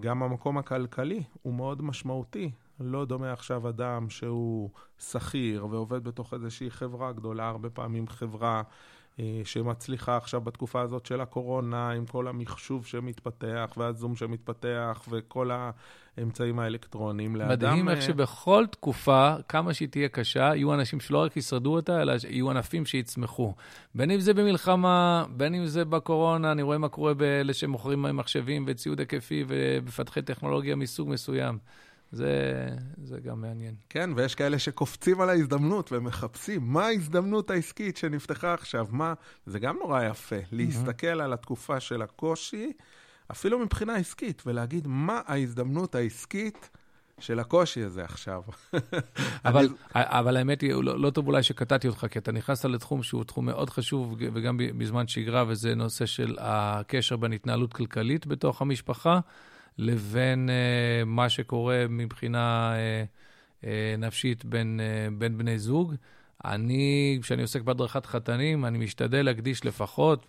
[0.01, 2.51] גם המקום הכלכלי הוא מאוד משמעותי.
[2.81, 8.63] לא דומה עכשיו אדם שהוא שכיר ועובד בתוך איזושהי חברה גדולה, הרבה פעמים חברה אה,
[9.45, 15.51] שמצליחה עכשיו בתקופה הזאת של הקורונה, עם כל המחשוב שמתפתח, והזום שמתפתח, וכל
[16.19, 17.37] האמצעים האלקטרוניים.
[17.37, 17.51] לאדם...
[17.51, 22.03] מדהים איך אה, שבכל תקופה, כמה שהיא תהיה קשה, יהיו אנשים שלא רק ישרדו אותה,
[22.03, 23.55] אלא יהיו ענפים שיצמחו.
[23.95, 28.65] בין אם זה במלחמה, בין אם זה בקורונה, אני רואה מה קורה באלה שמוכרים מחשבים
[28.69, 31.59] וציוד היקפי ומפתחי טכנולוגיה מסוג מסוים.
[32.13, 32.69] זה,
[33.03, 33.75] זה גם מעניין.
[33.89, 39.15] כן, ויש כאלה שקופצים על ההזדמנות ומחפשים מה ההזדמנות העסקית שנפתחה עכשיו, מה...
[39.47, 42.73] זה גם נורא יפה, להסתכל על התקופה של הקושי,
[43.31, 46.71] אפילו מבחינה עסקית, ולהגיד מה ההזדמנות העסקית
[47.19, 48.43] של הקושי הזה עכשיו.
[49.45, 53.25] אבל, אבל האמת היא, לא, לא טוב אולי שקטעתי אותך, כי אתה נכנסת לתחום שהוא
[53.25, 59.21] תחום מאוד חשוב, וגם בזמן שגרה, וזה נושא של הקשר בין התנהלות כלכלית בתוך המשפחה.
[59.79, 63.67] לבין uh, מה שקורה מבחינה uh, uh,
[63.99, 65.95] נפשית בין, uh, בין בני זוג.
[66.45, 70.27] אני, כשאני עוסק בהדרכת חתנים, אני משתדל להקדיש לפחות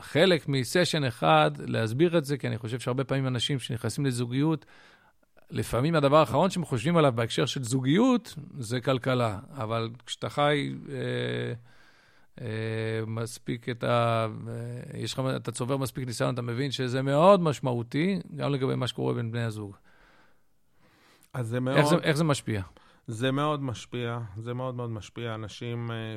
[0.00, 4.66] חלק מסשן אחד להסביר את זה, כי אני חושב שהרבה פעמים אנשים שנכנסים לזוגיות,
[5.50, 9.38] לפעמים הדבר האחרון שהם חושבים עליו בהקשר של זוגיות זה כלכלה.
[9.54, 10.74] אבל כשאתה חי...
[10.88, 11.52] אה, אה,
[13.06, 14.26] מספיק את ה...
[14.48, 18.86] אה, יש לך, אתה צובר מספיק ניסיון, אתה מבין שזה מאוד משמעותי, גם לגבי מה
[18.86, 19.76] שקורה בין בני הזוג.
[21.34, 21.76] אז זה מאוד...
[21.76, 22.62] איך זה, איך זה משפיע?
[23.06, 25.34] זה מאוד משפיע, זה מאוד מאוד משפיע.
[25.34, 26.16] אנשים אה,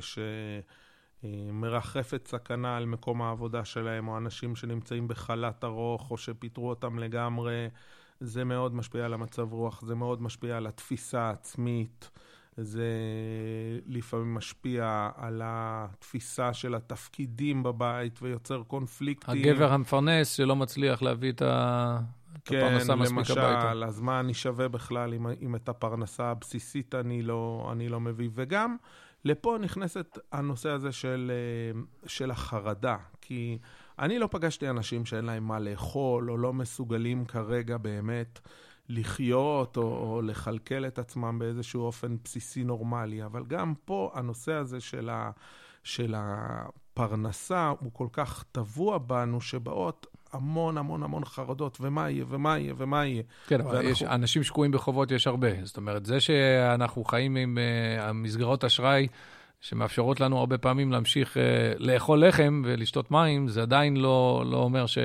[1.23, 7.67] שמרחפת סכנה על מקום העבודה שלהם, או אנשים שנמצאים בחל"ת ארוך, או שפיטרו אותם לגמרי,
[8.19, 12.09] זה מאוד משפיע על המצב רוח, זה מאוד משפיע על התפיסה העצמית.
[12.61, 12.87] זה
[13.87, 19.41] לפעמים משפיע על התפיסה של התפקידים בבית ויוצר קונפליקטים.
[19.41, 21.41] הגבר המפרנס שלא מצליח להביא את
[22.45, 23.33] כן, למשל, הביתה.
[23.33, 27.89] כן, למשל, אז מה אני שווה בכלל אם, אם את הפרנסה הבסיסית אני לא, אני
[27.89, 28.29] לא מביא?
[28.33, 28.75] וגם
[29.25, 33.57] לפה נכנסת הנושא הזה של, אה, של החרדה, כי
[33.99, 38.39] אני לא פגשתי אנשים שאין להם מה לאכול או לא מסוגלים כרגע באמת.
[38.89, 44.79] לחיות או, או לכלכל את עצמם באיזשהו אופן בסיסי נורמלי, אבל גם פה הנושא הזה
[44.79, 45.31] של, ה,
[45.83, 52.59] של הפרנסה הוא כל כך טבוע בנו, שבאות המון המון המון חרדות, ומה יהיה, ומה
[52.59, 53.23] יהיה, ומה יהיה.
[53.47, 53.89] כן, אבל ואנחנו...
[53.89, 55.47] יש, אנשים שקועים בחובות יש הרבה.
[55.63, 59.07] זאת אומרת, זה שאנחנו חיים עם uh, המסגרות אשראי,
[59.61, 61.39] שמאפשרות לנו הרבה פעמים להמשיך uh,
[61.77, 64.97] לאכול לחם ולשתות מים, זה עדיין לא, לא אומר ש...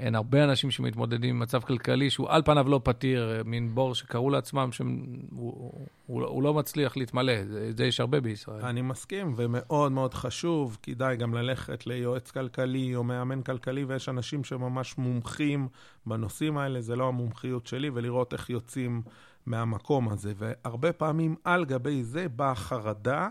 [0.00, 4.30] אין הרבה אנשים שמתמודדים עם מצב כלכלי שהוא על פניו לא פתיר, מין בור שקראו
[4.30, 4.88] לעצמם שהוא
[5.30, 5.72] הוא,
[6.06, 7.44] הוא, לא מצליח להתמלא.
[7.44, 8.64] זה, זה יש הרבה בישראל.
[8.64, 14.44] אני מסכים, ומאוד מאוד חשוב, כדאי גם ללכת ליועץ כלכלי או מאמן כלכלי, ויש אנשים
[14.44, 15.68] שממש מומחים
[16.06, 19.02] בנושאים האלה, זה לא המומחיות שלי, ולראות איך יוצאים
[19.46, 20.32] מהמקום הזה.
[20.36, 23.28] והרבה פעמים על גבי זה באה חרדה.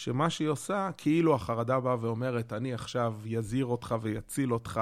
[0.00, 4.80] שמה שהיא עושה, כאילו החרדה באה ואומרת, אני עכשיו יזהיר אותך ויציל אותך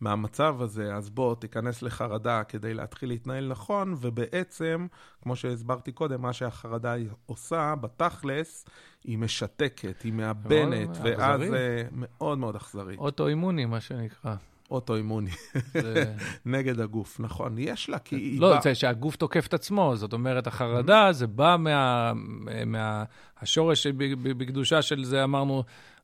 [0.00, 4.86] מהמצב הזה, אז בוא תיכנס לחרדה כדי להתחיל להתנהל נכון, ובעצם,
[5.22, 6.94] כמו שהסברתי קודם, מה שהחרדה
[7.26, 8.66] עושה, בתכלס,
[9.04, 12.96] היא משתקת, היא מאבנת, ואז זה מאוד מאוד אכזרי.
[12.96, 14.34] אוטואימוני, מה שנקרא.
[14.70, 15.30] אוטואימוני.
[16.46, 17.56] נגד הגוף, נכון.
[17.58, 18.40] יש לה, כי היא...
[18.40, 18.60] לא.
[18.62, 22.12] זה שהגוף תוקף את עצמו, זאת אומרת, החרדה, זה בא מה...
[22.66, 23.04] מה...
[23.40, 25.62] השורש בקדושה של זה, אמרנו,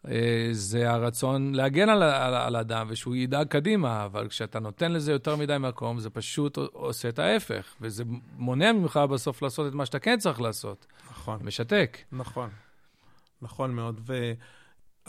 [0.09, 5.13] אה, זה הרצון להגן על, על, על אדם ושהוא ידאג קדימה, אבל כשאתה נותן לזה
[5.13, 8.05] יותר מדי מקום, זה פשוט עושה את ההפך, וזה
[8.37, 10.87] מונע ממך בסוף לעשות את מה שאתה כן צריך לעשות.
[11.11, 11.39] נכון.
[11.43, 11.99] משתק.
[12.13, 12.51] נכון.
[13.43, 14.01] נכון מאוד.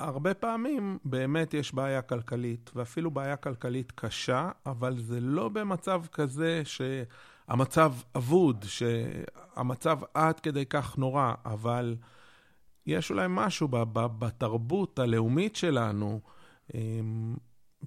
[0.02, 6.62] והרבה פעמים באמת יש בעיה כלכלית, ואפילו בעיה כלכלית קשה, אבל זה לא במצב כזה
[6.66, 11.96] שהמצב אבוד, שהמצב עד כדי כך נורא, אבל...
[12.86, 16.22] יש אולי משהו בתרבות הלאומית שלנו,
[16.76, 17.36] אמ,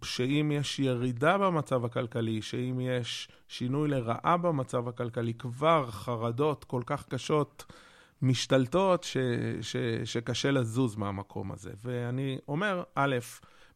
[0.04, 7.08] שאם יש ירידה במצב הכלכלי, שאם יש שינוי לרעה במצב הכלכלי, כבר חרדות כל כך
[7.08, 7.64] קשות
[8.22, 9.16] משתלטות, ש,
[9.60, 11.70] ש, שקשה לזוז מהמקום הזה.
[11.84, 13.16] ואני אומר, א',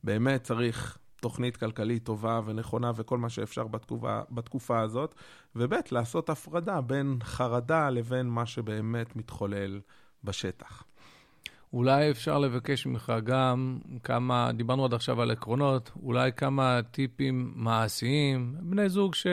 [0.05, 5.15] באמת צריך תוכנית כלכלית טובה ונכונה וכל מה שאפשר בתקופה, בתקופה הזאת,
[5.57, 9.81] וב', לעשות הפרדה בין חרדה לבין מה שבאמת מתחולל
[10.25, 10.85] בשטח.
[11.73, 18.55] אולי אפשר לבקש ממך גם כמה, דיברנו עד עכשיו על עקרונות, אולי כמה טיפים מעשיים,
[18.61, 19.27] בני זוג ש...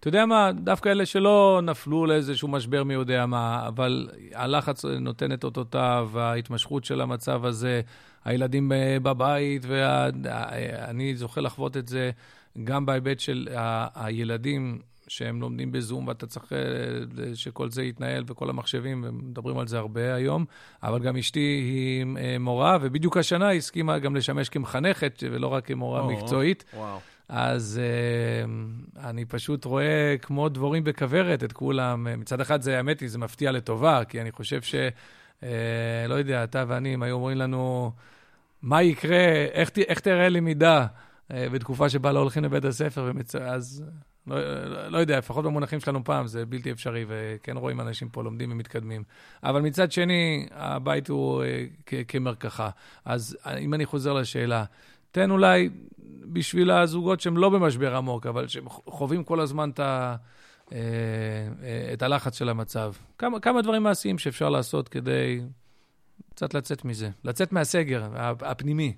[0.00, 5.32] אתה יודע מה, דווקא אלה שלא נפלו לאיזשהו משבר מי יודע מה, אבל הלחץ נותן
[5.32, 7.80] את אותותיו, ההתמשכות של המצב הזה,
[8.24, 8.72] הילדים
[9.02, 12.10] בבית, ואני זוכה לחוות את זה
[12.64, 13.48] גם בהיבט של
[13.94, 14.78] הילדים
[15.10, 16.58] שהם לומדים בזום, ואתה צריך אה,
[17.34, 20.44] שכל זה יתנהל וכל המחשבים, ומדברים על זה הרבה היום.
[20.82, 25.66] אבל גם אשתי היא אה, מורה, ובדיוק השנה היא הסכימה גם לשמש כמחנכת, ולא רק
[25.66, 26.64] כמורה או, מקצועית.
[26.74, 26.98] וואו.
[27.28, 32.06] אז uh, אני פשוט רואה כמו דבורים בכוורת את כולם.
[32.20, 34.74] מצד אחד, זה, האמת היא, זה מפתיע לטובה, כי אני חושב ש...
[35.40, 35.44] uh,
[36.08, 37.92] לא יודע, אתה ואני, אם היו אומרים לנו,
[38.62, 43.34] מה יקרה, איך, איך תראה למידה uh, בתקופה שבה לא הולכים לבית הספר, ומצ...
[43.34, 43.84] אז
[44.26, 48.52] לא, לא יודע, לפחות במונחים שלנו פעם, זה בלתי אפשרי, וכן רואים אנשים פה לומדים
[48.52, 49.02] ומתקדמים.
[49.42, 51.64] אבל מצד שני, הבית הוא אה,
[52.08, 52.70] כמרקחה.
[53.04, 54.64] אז אם אני חוזר לשאלה,
[55.10, 55.70] תן אולי
[56.32, 60.16] בשביל הזוגות שהם לא במשבר עמוק, אבל שהם חווים כל הזמן את, ה,
[60.72, 60.78] אה,
[61.62, 62.92] אה, את הלחץ של המצב.
[63.18, 65.40] כמה, כמה דברים מעשיים שאפשר לעשות כדי
[66.34, 68.08] קצת לצאת מזה, לצאת מהסגר
[68.40, 68.94] הפנימי.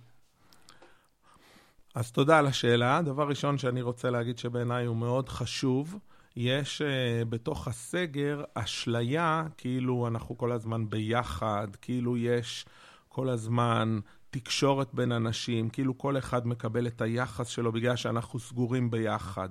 [1.94, 3.02] אז תודה על השאלה.
[3.02, 5.98] דבר ראשון שאני רוצה להגיד שבעיניי הוא מאוד חשוב,
[6.36, 12.66] יש uh, בתוך הסגר אשליה, כאילו אנחנו כל הזמן ביחד, כאילו יש
[13.08, 13.98] כל הזמן
[14.30, 19.48] תקשורת בין אנשים, כאילו כל אחד מקבל את היחס שלו בגלל שאנחנו סגורים ביחד.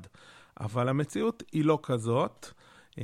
[0.60, 2.48] אבל המציאות היא לא כזאת.
[2.92, 2.98] Uh,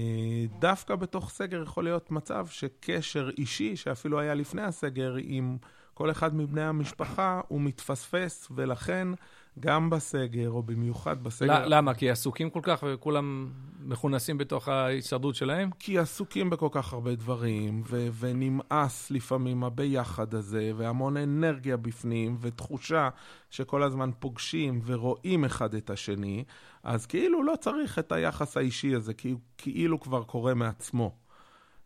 [0.59, 5.57] דווקא בתוך סגר יכול להיות מצב שקשר אישי, שאפילו היה לפני הסגר, עם
[5.97, 9.07] כל אחד מבני המשפחה הוא מתפספס, ולכן
[9.59, 11.67] גם בסגר, או במיוחד בסגר...
[11.67, 11.93] למה?
[11.93, 15.69] כי עסוקים כל כך וכולם מכונסים בתוך ההישרדות שלהם?
[15.79, 23.09] כי עסוקים בכל כך הרבה דברים, ו- ונמאס לפעמים הביחד הזה, והמון אנרגיה בפנים, ותחושה
[23.49, 26.43] שכל הזמן פוגשים ורואים אחד את השני,
[26.83, 31.26] אז כאילו לא צריך את היחס האישי הזה, כי כאילו כבר קורה מעצמו.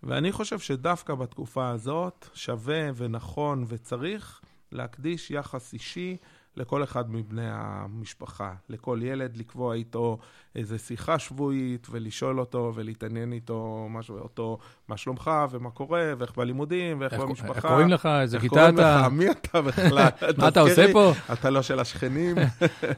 [0.04, 6.18] ואני חושב שדווקא בתקופה הזאת שווה ונכון וצריך להקדיש יחס אישי
[6.58, 10.18] לכל אחד מבני המשפחה, לכל ילד, לקבוע איתו
[10.56, 17.02] איזו שיחה שבועית ולשאול אותו ולהתעניין איתו, משהו, אותו, מה שלומך ומה קורה ואיך בלימודים
[17.02, 17.54] ואיך במשפחה.
[17.54, 18.06] איך קוראים לך?
[18.06, 19.08] איזה כיתה אתה?
[19.12, 20.08] מי אתה בכלל?
[20.38, 21.12] מה אתה עושה פה?
[21.34, 22.36] אתה לא של השכנים.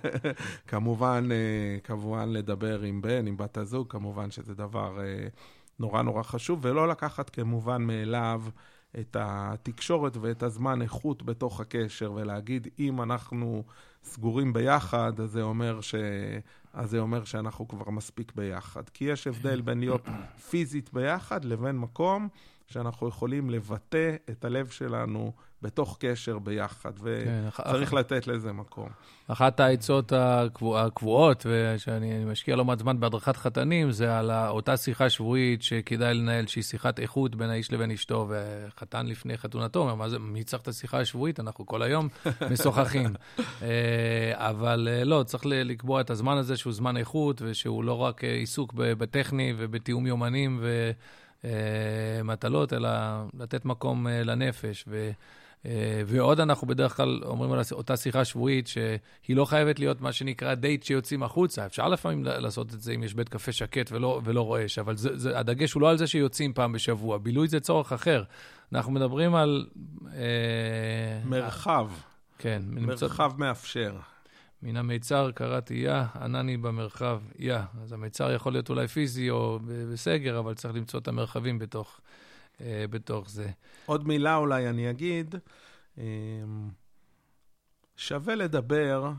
[0.68, 5.00] כמובן, אה, כמובן לדבר עם בן, עם בת הזוג, כמובן שזה דבר...
[5.84, 8.44] נורא נורא חשוב, ולא לקחת כמובן מאליו
[9.00, 13.64] את התקשורת ואת הזמן איכות בתוך הקשר, ולהגיד, אם אנחנו
[14.04, 15.96] סגורים ביחד, אז זה אומר, ש...
[16.74, 18.90] אז זה אומר שאנחנו כבר מספיק ביחד.
[18.90, 20.08] כי יש הבדל בין להיות
[20.50, 22.30] פיזית ביחד לבין מקום
[22.68, 25.32] שאנחנו יכולים לבטא את הלב שלנו
[25.64, 28.90] בתוך קשר ביחד, וצריך כן, לתת לזה מקום.
[29.28, 35.10] אחת העצות הקבוע, הקבועות, ושאני משקיע לא מעט זמן בהדרכת חתנים, זה על אותה שיחה
[35.10, 40.10] שבועית שכדאי לנהל, שהיא שיחת איכות בין האיש לבין אשתו, וחתן לפני חתונתו אומר, מה
[40.10, 41.40] זה, מי צריך את השיחה השבועית?
[41.40, 42.08] אנחנו כל היום
[42.52, 43.14] משוחחים.
[43.62, 48.24] אה, אבל אה, לא, צריך לקבוע את הזמן הזה שהוא זמן איכות, ושהוא לא רק
[48.24, 50.64] אה, עיסוק בטכני ובתיאום יומנים
[51.44, 52.90] ומטלות, אלא
[53.40, 54.86] לתת מקום לנפש.
[54.88, 55.12] ו...
[55.66, 60.12] אה, ועוד אנחנו בדרך כלל אומרים על אותה שיחה שבועית, שהיא לא חייבת להיות מה
[60.12, 61.66] שנקרא דייט שיוצאים החוצה.
[61.66, 65.18] אפשר לפעמים לעשות את זה אם יש בית קפה שקט ולא, ולא רועש, אבל זה,
[65.18, 67.18] זה, הדגש הוא לא על זה שיוצאים פעם בשבוע.
[67.18, 68.24] בילוי זה צורך אחר.
[68.74, 69.66] אנחנו מדברים על...
[70.16, 71.90] אה, מרחב.
[72.38, 72.62] כן.
[72.68, 73.38] מרחב נמצא...
[73.38, 73.96] מאפשר.
[74.64, 77.58] מן המיצר קראתי יא, ענני במרחב יא.
[77.82, 82.02] אז המיצר יכול להיות אולי פיזי או בסגר, אבל צריך למצוא את המרחבים בתוך,
[82.62, 83.52] אה, בתוך זה.
[83.86, 85.36] עוד מילה אולי אני אגיד,
[85.98, 86.04] אה,
[87.96, 89.12] שווה לדבר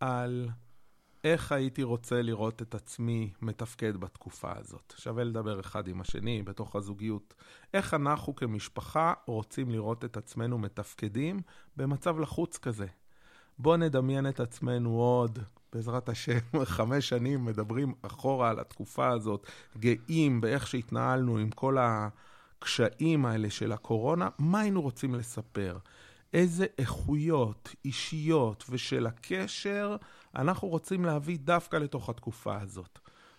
[0.00, 0.48] על
[1.24, 4.94] איך הייתי רוצה לראות את עצמי מתפקד בתקופה הזאת.
[4.96, 7.34] שווה לדבר אחד עם השני בתוך הזוגיות.
[7.74, 11.40] איך אנחנו כמשפחה רוצים לראות את עצמנו מתפקדים
[11.76, 12.86] במצב לחוץ כזה.
[13.62, 15.38] בואו נדמיין את עצמנו עוד,
[15.72, 19.46] בעזרת השם, חמש שנים מדברים אחורה על התקופה הזאת,
[19.78, 25.78] גאים באיך שהתנהלנו עם כל הקשיים האלה של הקורונה, מה היינו רוצים לספר?
[26.32, 29.96] איזה איכויות אישיות ושל הקשר
[30.36, 32.98] אנחנו רוצים להביא דווקא לתוך התקופה הזאת.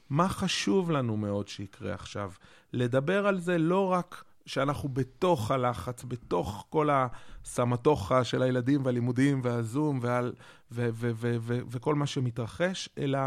[0.10, 2.32] מה חשוב לנו מאוד שיקרה עכשיו?
[2.74, 10.00] לדבר על זה לא רק שאנחנו בתוך הלחץ, בתוך כל הסמטוחה של הילדים והלימודים והזום
[10.02, 10.34] ועל,
[10.72, 13.20] ו, ו, ו, ו, וכל מה שמתרחש, אלא,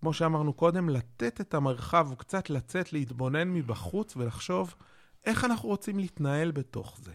[0.00, 4.74] כמו שאמרנו קודם, לתת את המרחב, קצת לצאת, להתבונן מבחוץ ולחשוב
[5.24, 7.12] איך אנחנו רוצים להתנהל בתוך זה.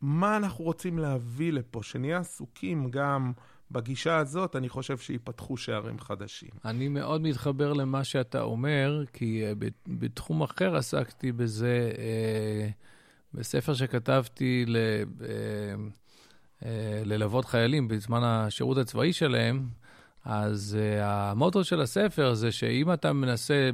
[0.00, 3.32] מה אנחנו רוצים להביא לפה, שנהיה עסוקים גם
[3.72, 6.50] בגישה הזאת, אני חושב שיפתחו שערים חדשים.
[6.64, 12.02] אני מאוד מתחבר למה שאתה אומר, כי uh, בתחום אחר עסקתי בזה, uh,
[13.34, 14.76] בספר שכתבתי ל,
[15.20, 16.64] uh,
[17.04, 19.68] ללוות חיילים בזמן השירות הצבאי שלהם,
[20.24, 23.70] אז המוטו של הספר זה שאם אתה מנסה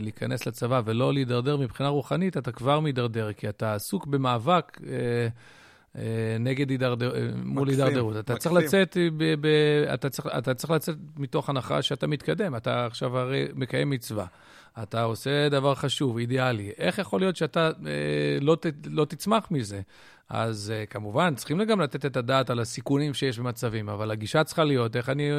[0.00, 4.80] להיכנס לצבא ולא להידרדר מבחינה רוחנית, אתה כבר מידרדר, כי אתה עסוק במאבק.
[4.86, 5.28] אה,
[6.40, 8.16] נגד הידרדר, אה, מול הידרדרות.
[8.16, 9.46] אתה צריך לצאת, ב, ב,
[9.94, 14.26] אתה, צריך, אתה צריך לצאת מתוך הנחה שאתה מתקדם, אתה עכשיו הרי מקיים מצווה.
[14.82, 16.70] אתה עושה דבר חשוב, אידיאלי.
[16.78, 17.72] איך יכול להיות שאתה אה,
[18.40, 19.80] לא, ת, לא תצמח מזה?
[20.28, 24.64] אז אה, כמובן, צריכים גם לתת את הדעת על הסיכונים שיש במצבים, אבל הגישה צריכה
[24.64, 25.30] להיות, איך אני...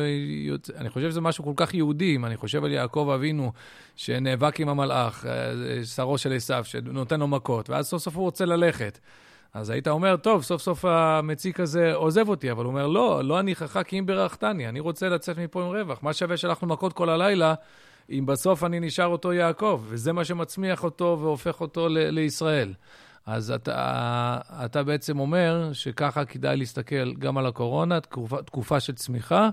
[0.76, 3.52] אני חושב שזה משהו כל כך יהודי, אם אני חושב על יעקב אבינו,
[3.96, 8.46] שנאבק עם המלאך, אה, שרו של עשיו, שנותן לו מכות, ואז סוף סוף הוא רוצה
[8.46, 9.00] ללכת.
[9.54, 13.40] אז היית אומר, טוב, סוף סוף המציק הזה עוזב אותי, אבל הוא אומר, לא, לא
[13.40, 16.04] אני חכה כי אם ברכתני, אני רוצה לצאת מפה עם רווח.
[16.04, 17.54] מה שווה שהלכנו מכות כל הלילה,
[18.10, 22.74] אם בסוף אני נשאר אותו יעקב, וזה מה שמצמיח אותו והופך אותו ל- לישראל.
[23.26, 29.50] אז אתה, אתה בעצם אומר שככה כדאי להסתכל גם על הקורונה, תקופה, תקופה של צמיחה,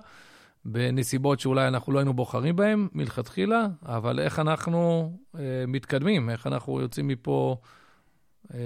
[0.64, 6.80] בנסיבות שאולי אנחנו לא היינו בוחרים בהן מלכתחילה, אבל איך אנחנו אה, מתקדמים, איך אנחנו
[6.80, 7.57] יוצאים מפה...
[8.55, 8.59] אה,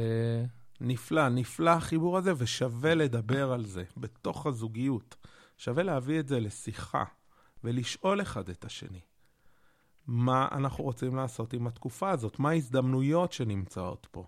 [0.80, 5.16] נפלא, נפלא החיבור הזה, ושווה לדבר על זה בתוך הזוגיות.
[5.56, 7.04] שווה להביא את זה לשיחה
[7.64, 9.00] ולשאול אחד את השני.
[10.06, 12.38] מה אנחנו רוצים לעשות עם התקופה הזאת?
[12.38, 14.24] מה ההזדמנויות שנמצאות פה?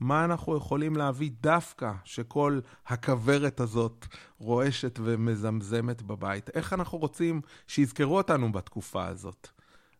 [0.00, 4.06] מה אנחנו יכולים להביא דווקא שכל הכוורת הזאת
[4.38, 6.50] רועשת ומזמזמת בבית?
[6.50, 9.48] איך אנחנו רוצים שיזכרו אותנו בתקופה הזאת?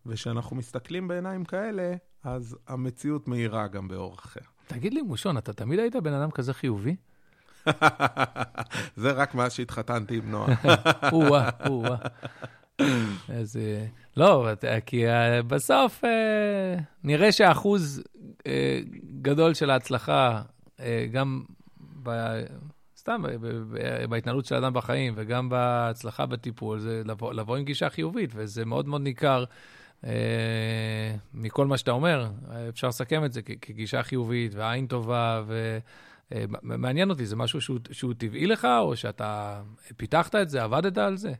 [0.06, 4.53] וכשאנחנו מסתכלים בעיניים כאלה, אז המציאות מאירה גם באור אחר.
[4.66, 6.96] תגיד לי, מושון, אתה תמיד היית בן אדם כזה חיובי?
[8.96, 10.54] זה רק מאז שהתחתנתי עם נועה.
[11.12, 11.96] או-אה, או-אה.
[13.28, 13.86] איזה...
[14.16, 14.48] לא,
[14.86, 18.02] כי אה, בסוף אה, נראה שהאחוז
[18.46, 18.80] אה,
[19.22, 20.42] גדול של ההצלחה,
[21.12, 21.42] גם
[22.02, 22.10] ב...
[22.96, 23.22] סתם
[24.08, 28.88] בהתנהלות של האדם בחיים וגם בהצלחה בטיפול, זה לבוא, לבוא עם גישה חיובית, וזה מאוד
[28.88, 29.46] מאוד ניכר אה,
[31.34, 32.30] מכל מה שאתה אומר,
[32.68, 35.44] אפשר לסכם את זה כגישה חיובית ועין טובה,
[36.30, 39.62] ומעניין אותי, זה משהו שהוא, שהוא טבעי לך, או שאתה
[39.96, 41.32] פיתחת את זה, עבדת על זה?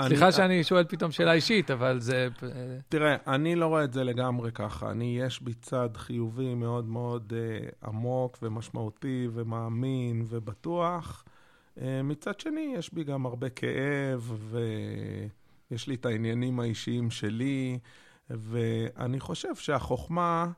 [0.00, 2.28] אני, סליחה שאני שואל פתאום שאלה אישית, אבל זה...
[2.42, 2.48] אה,
[2.88, 4.90] תראה, אני לא רואה את זה לגמרי ככה.
[4.90, 11.24] אני, יש בי צד חיובי מאוד מאוד uh, עמוק ומשמעותי ומאמין ובטוח.
[11.76, 14.60] Uh, מצד שני, יש בי גם הרבה כאב ו...
[15.70, 17.78] יש לי את העניינים האישיים שלי,
[18.30, 20.50] ואני חושב שהחוכמה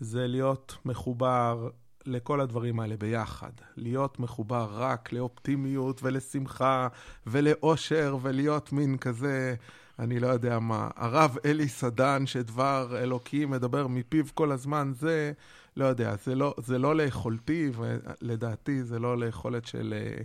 [0.00, 1.68] זה להיות מחובר
[2.06, 3.52] לכל הדברים האלה ביחד.
[3.76, 6.88] להיות מחובר רק לאופטימיות ולשמחה
[7.26, 9.54] ולאושר ולהיות מין כזה,
[9.98, 15.32] אני לא יודע מה, הרב אלי סדן שדבר אלוקים מדבר מפיו כל הזמן, זה,
[15.76, 19.94] לא יודע, זה לא, זה לא ליכולתי, ולדעתי זה לא ליכולת של...
[19.94, 20.24] Uh,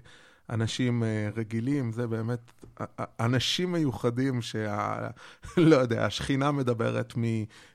[0.53, 2.51] אנשים אה, רגילים, זה באמת
[3.19, 4.97] אנשים מיוחדים שה...
[5.57, 7.13] לא יודע, השכינה מדברת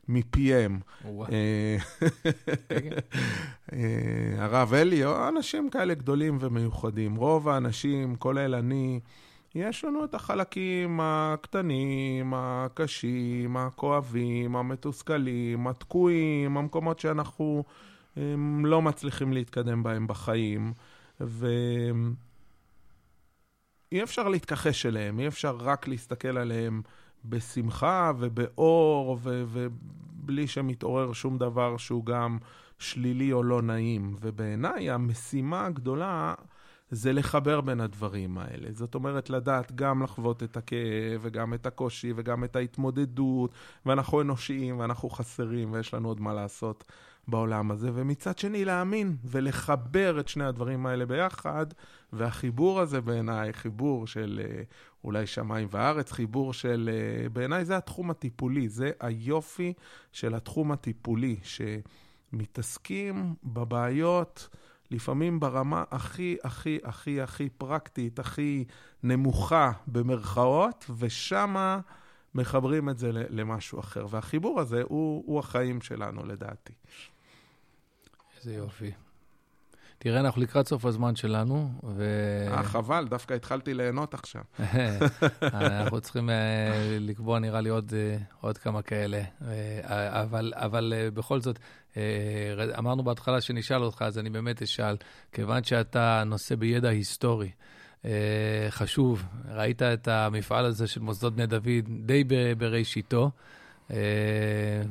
[0.09, 0.79] מפיהם.
[1.05, 1.77] אה,
[3.73, 7.15] אה, הרב אלי, או אנשים כאלה גדולים ומיוחדים.
[7.15, 9.01] רוב האנשים, כולל אני,
[9.55, 17.65] יש לנו את החלקים הקטנים, הקשים, הכואבים, המתוסכלים, התקועים, המקומות שאנחנו
[18.65, 20.73] לא מצליחים להתקדם בהם בחיים.
[21.21, 21.47] ו...
[23.93, 26.83] אי אפשר להתכחש אליהם, אי אפשר רק להסתכל עליהם
[27.25, 32.39] בשמחה ובאור, ו- ובלי שמתעורר שום דבר שהוא גם
[32.79, 34.17] שלילי או לא נעים.
[34.21, 36.35] ובעיניי המשימה הגדולה
[36.91, 38.69] זה לחבר בין הדברים האלה.
[38.73, 43.51] זאת אומרת, לדעת גם לחוות את הכאב, וגם את הקושי, וגם את ההתמודדות,
[43.87, 46.85] ואנחנו אנושיים, ואנחנו חסרים, ויש לנו עוד מה לעשות
[47.29, 51.67] בעולם הזה, ומצד שני להאמין ולחבר את שני הדברים האלה ביחד,
[52.13, 54.63] והחיבור הזה בעיניי, חיבור של אה,
[55.05, 59.73] אולי שמיים וארץ, חיבור של, אה, בעיניי זה התחום הטיפולי, זה היופי
[60.13, 61.37] של התחום הטיפולי,
[62.33, 64.49] שמתעסקים בבעיות,
[64.91, 68.65] לפעמים ברמה הכי, הכי, הכי, הכי פרקטית, הכי
[69.03, 71.81] נמוכה במרכאות, ושמה
[72.35, 74.07] מחברים את זה למשהו אחר.
[74.11, 76.73] והחיבור הזה הוא, הוא החיים שלנו, לדעתי.
[78.39, 78.91] איזה יופי.
[79.99, 82.05] תראה, אנחנו לקראת סוף הזמן שלנו, ו...
[82.51, 84.43] אה, חבל, דווקא התחלתי ליהנות עכשיו.
[85.43, 86.33] אנחנו צריכים uh,
[87.01, 89.23] לקבוע, נראה לי, עוד, uh, עוד כמה כאלה.
[89.23, 89.45] Uh,
[90.09, 91.59] אבל, אבל בכל זאת,
[92.79, 94.97] אמרנו בהתחלה שנשאל אותך, אז אני באמת אשאל,
[95.33, 97.51] כיוון שאתה נושא בידע היסטורי,
[98.71, 102.25] חשוב, ראית את המפעל הזה של מוסדות בני דוד די
[102.59, 103.31] בראשיתו,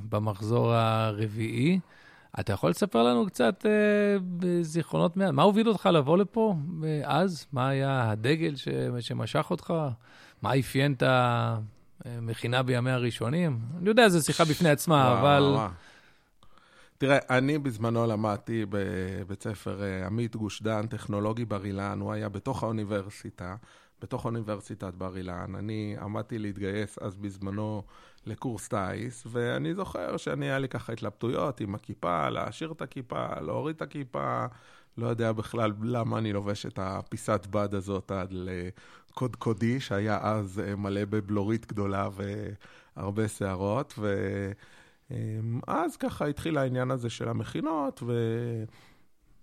[0.10, 1.80] במחזור הרביעי.
[2.40, 3.72] אתה יכול לספר לנו קצת אה,
[4.38, 7.46] בזיכרונות, מה הוביל אותך לבוא לפה אה, אז?
[7.52, 8.68] מה היה הדגל ש,
[9.00, 9.74] שמשך אותך?
[10.42, 11.04] מה אפיין את
[12.06, 13.60] המכינה בימי הראשונים?
[13.78, 15.44] אני יודע, זו שיחה בפני עצמה, וואו, אבל...
[15.54, 15.70] וואו.
[16.98, 22.30] תראה, אני בזמנו למדתי בבית ספר אה, עמית גוש דן, טכנולוגי בר אילן, הוא היה
[22.30, 23.56] בתוך האוניברסיטה,
[24.02, 25.56] בתוך אוניברסיטת בר אילן.
[25.56, 27.84] אני עמדתי להתגייס אז בזמנו
[28.28, 33.76] לקורס טיס, ואני זוכר שאני, היה לי ככה התלבטויות עם הכיפה, להשאיר את הכיפה, להוריד
[33.76, 34.46] את הכיפה,
[34.98, 40.76] לא יודע בכלל למה אני לובש את הפיסת בד הזאת עד לקודקודי, שהיה אז אה,
[40.76, 42.10] מלא בבלורית גדולה
[42.96, 44.00] והרבה שערות,
[45.10, 48.04] ואז ככה התחיל העניין הזה של המכינות,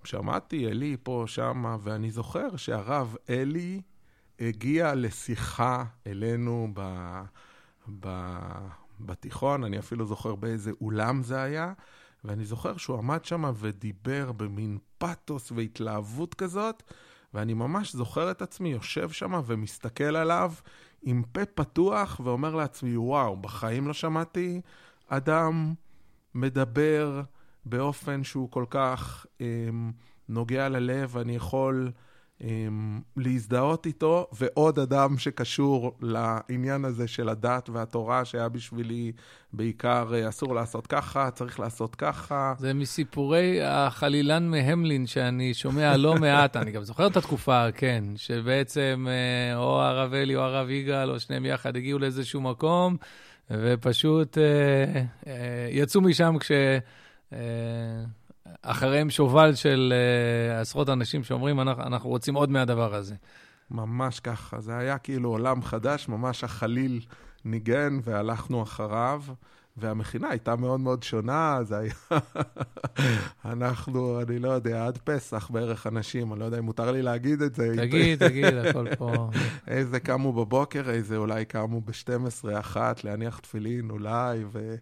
[0.04, 3.80] ושמעתי אלי פה, שמה, ואני זוכר שהרב אלי
[4.40, 6.80] הגיע לשיחה אלינו ב...
[8.00, 8.08] ב...
[9.00, 11.72] בתיכון, אני אפילו זוכר באיזה אולם זה היה,
[12.24, 16.82] ואני זוכר שהוא עמד שם ודיבר במין פתוס והתלהבות כזאת,
[17.34, 20.52] ואני ממש זוכר את עצמי יושב שם ומסתכל עליו
[21.02, 24.60] עם פה פתוח ואומר לעצמי, וואו, בחיים לא שמעתי
[25.08, 25.74] אדם
[26.34, 27.22] מדבר
[27.64, 29.46] באופן שהוא כל כך אה,
[30.28, 31.92] נוגע ללב, ואני יכול...
[32.40, 39.12] אמ, להזדהות איתו, ועוד אדם שקשור לעניין הזה של הדת והתורה, שהיה בשבילי
[39.52, 42.54] בעיקר אה, אסור לעשות ככה, צריך לעשות ככה.
[42.58, 49.06] זה מסיפורי החלילן מהמלין שאני שומע לא מעט, אני גם זוכר את התקופה, כן, שבעצם
[49.08, 52.96] אה, או הרב אלי או הרב יגאל, או שניהם יחד הגיעו לאיזשהו מקום,
[53.50, 56.52] ופשוט אה, אה, יצאו משם כש...
[57.32, 57.38] אה,
[58.64, 63.14] אחריהם שובל של uh, עשרות אנשים שאומרים, אנחנו, אנחנו רוצים עוד מהדבר הזה.
[63.70, 67.00] ממש ככה, זה היה כאילו עולם חדש, ממש החליל
[67.44, 69.22] ניגן והלכנו אחריו.
[69.76, 71.94] והמכינה הייתה מאוד מאוד שונה, זה היה...
[73.52, 77.42] אנחנו, אני לא יודע, עד פסח בערך אנשים, אני לא יודע אם מותר לי להגיד
[77.42, 77.72] את זה.
[77.76, 79.30] תגיד, תגיד, הכל פה.
[79.68, 84.74] איזה קמו בבוקר, איזה אולי קמו ב-12, אחת, להניח תפילין אולי, ו...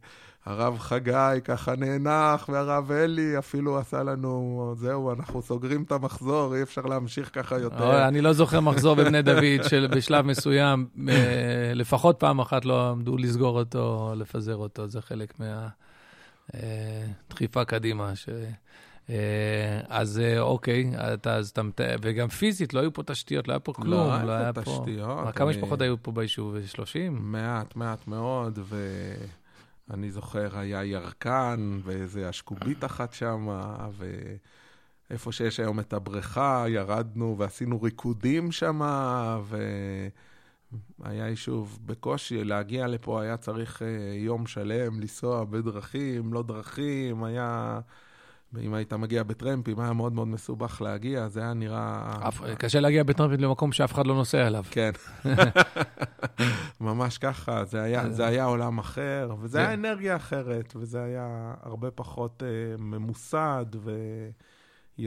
[0.47, 6.63] הרב חגי ככה נאנח, והרב אלי אפילו עשה לנו, זהו, אנחנו סוגרים את המחזור, אי
[6.63, 8.09] אפשר להמשיך ככה יותר.
[8.09, 13.59] אני לא זוכר מחזור בבני דוד שבשלב מסוים, אה, לפחות פעם אחת לא עמדו לסגור
[13.59, 15.35] אותו, או לפזר אותו, זה חלק
[16.51, 18.17] מהדחיפה אה, קדימה.
[18.17, 18.29] ש...
[19.11, 21.63] אה, אז אוקיי, אתה, אז אתה,
[22.03, 23.91] וגם פיזית, לא היו פה תשתיות, לא היה פה כלום.
[23.91, 25.35] לא, לא היה פה תשתיות.
[25.35, 26.57] כמה משפחות היו פה ביישוב?
[26.67, 27.19] 30?
[27.33, 28.77] מעט, מעט מאוד, ו...
[29.91, 33.49] אני זוכר, היה ירקן ואיזה אשקובית אחת שם,
[35.11, 38.81] ואיפה שיש היום את הבריכה, ירדנו ועשינו ריקודים שם,
[40.99, 47.81] והיה יישוב בקושי, להגיע לפה היה צריך אה, יום שלם לנסוע בדרכים, לא דרכים, היה...
[48.53, 52.29] ואם היית מגיע בטרמפים, היה מאוד מאוד מסובך להגיע, זה היה נראה...
[52.59, 54.65] קשה להגיע בטרמפים למקום שאף אחד לא נוסע אליו.
[54.71, 54.91] כן.
[56.81, 61.91] ממש ככה, זה היה, זה היה עולם אחר, וזה היה אנרגיה אחרת, וזה היה הרבה
[61.91, 64.52] פחות uh, ממוסד ויותר
[64.99, 65.03] uh,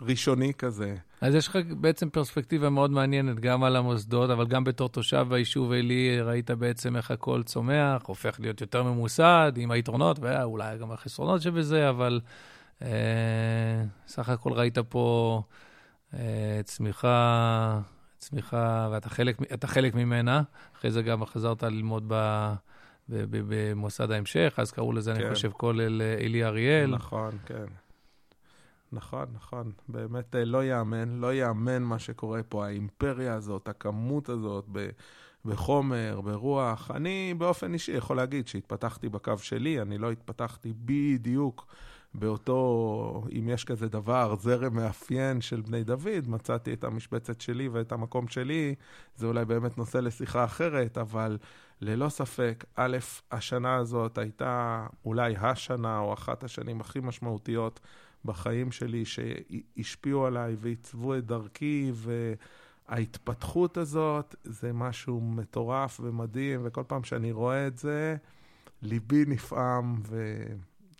[0.00, 0.96] ראשוני כזה.
[1.20, 5.72] אז יש לך בעצם פרספקטיבה מאוד מעניינת, גם על המוסדות, אבל גם בתור תושב ביישוב
[5.72, 11.42] עלי, ראית בעצם איך הכל צומח, הופך להיות יותר ממוסד, עם היתרונות, ואולי גם החסרונות
[11.42, 12.20] שבזה, אבל
[12.82, 12.88] אה,
[14.06, 15.42] סך הכל ראית פה
[16.14, 17.80] אה, צמיחה,
[18.18, 20.42] צמיחה, ואתה חלק, חלק ממנה.
[20.76, 22.52] אחרי זה גם חזרת ללמוד ב...
[23.08, 25.20] במוסד ההמשך, אז קראו לזה, כן.
[25.20, 26.90] אני חושב, כולל עלי אריאל.
[26.90, 27.64] נכון, כן.
[28.92, 29.72] נכון, נכון.
[29.88, 34.88] באמת אה, לא ייאמן, לא ייאמן מה שקורה פה, האימפריה הזאת, הכמות הזאת ב,
[35.44, 36.90] בחומר, ברוח.
[36.90, 41.66] אני באופן אישי יכול להגיד שהתפתחתי בקו שלי, אני לא התפתחתי בדיוק
[42.14, 47.92] באותו, אם יש כזה דבר, זרם מאפיין של בני דוד, מצאתי את המשבצת שלי ואת
[47.92, 48.74] המקום שלי,
[49.16, 51.38] זה אולי באמת נושא לשיחה אחרת, אבל
[51.80, 52.96] ללא ספק, א',
[53.30, 57.80] השנה הזאת הייתה אולי השנה או אחת השנים הכי משמעותיות
[58.26, 61.92] בחיים שלי, שהשפיעו עליי ועיצבו את דרכי,
[62.88, 68.16] וההתפתחות הזאת זה משהו מטורף ומדהים, וכל פעם שאני רואה את זה,
[68.82, 70.00] ליבי נפעם,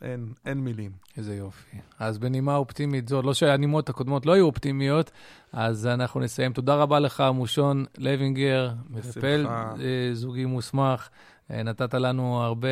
[0.03, 0.91] ואין אין מילים.
[1.17, 1.77] איזה יופי.
[1.99, 5.11] אז בנימה אופטימית זו, לא שהנימות הקודמות לא היו אופטימיות,
[5.53, 6.53] אז אנחנו נסיים.
[6.53, 11.09] תודה רבה לך, מושון לוינגר, מטפל אה, זוגי מוסמך.
[11.51, 12.69] אה, נתת לנו הרבה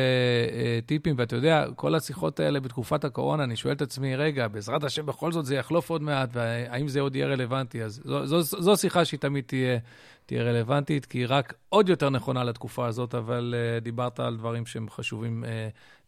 [0.51, 4.83] אה, טיפים, ואתה יודע, כל השיחות האלה בתקופת הקורונה, אני שואל את עצמי, רגע, בעזרת
[4.83, 7.83] השם בכל זאת זה יחלוף עוד מעט, והאם זה עוד יהיה רלוונטי?
[7.83, 9.77] אז זו, זו, זו שיחה שהיא תמיד תהיה,
[10.25, 14.65] תהיה רלוונטית, כי היא רק עוד יותר נכונה לתקופה הזאת, אבל uh, דיברת על דברים
[14.65, 15.47] שהם חשובים uh,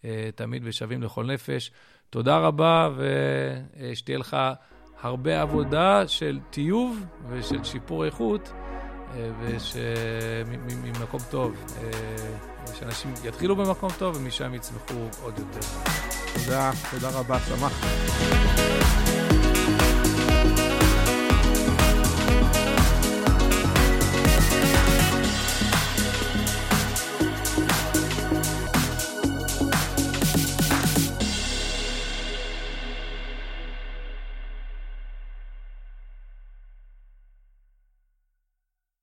[0.01, 0.05] uh,
[0.35, 1.71] תמיד ושווים לכל נפש.
[2.09, 4.37] תודה רבה, ושתהיה לך
[5.01, 8.53] הרבה עבודה של טיוב ושל שיפור איכות.
[9.39, 11.65] ושממקום טוב,
[12.69, 14.93] אה, שאנשים יתחילו במקום טוב ומשם יצמחו
[15.23, 15.67] עוד יותר.
[16.33, 19.16] תודה, תודה רבה, שמחתי.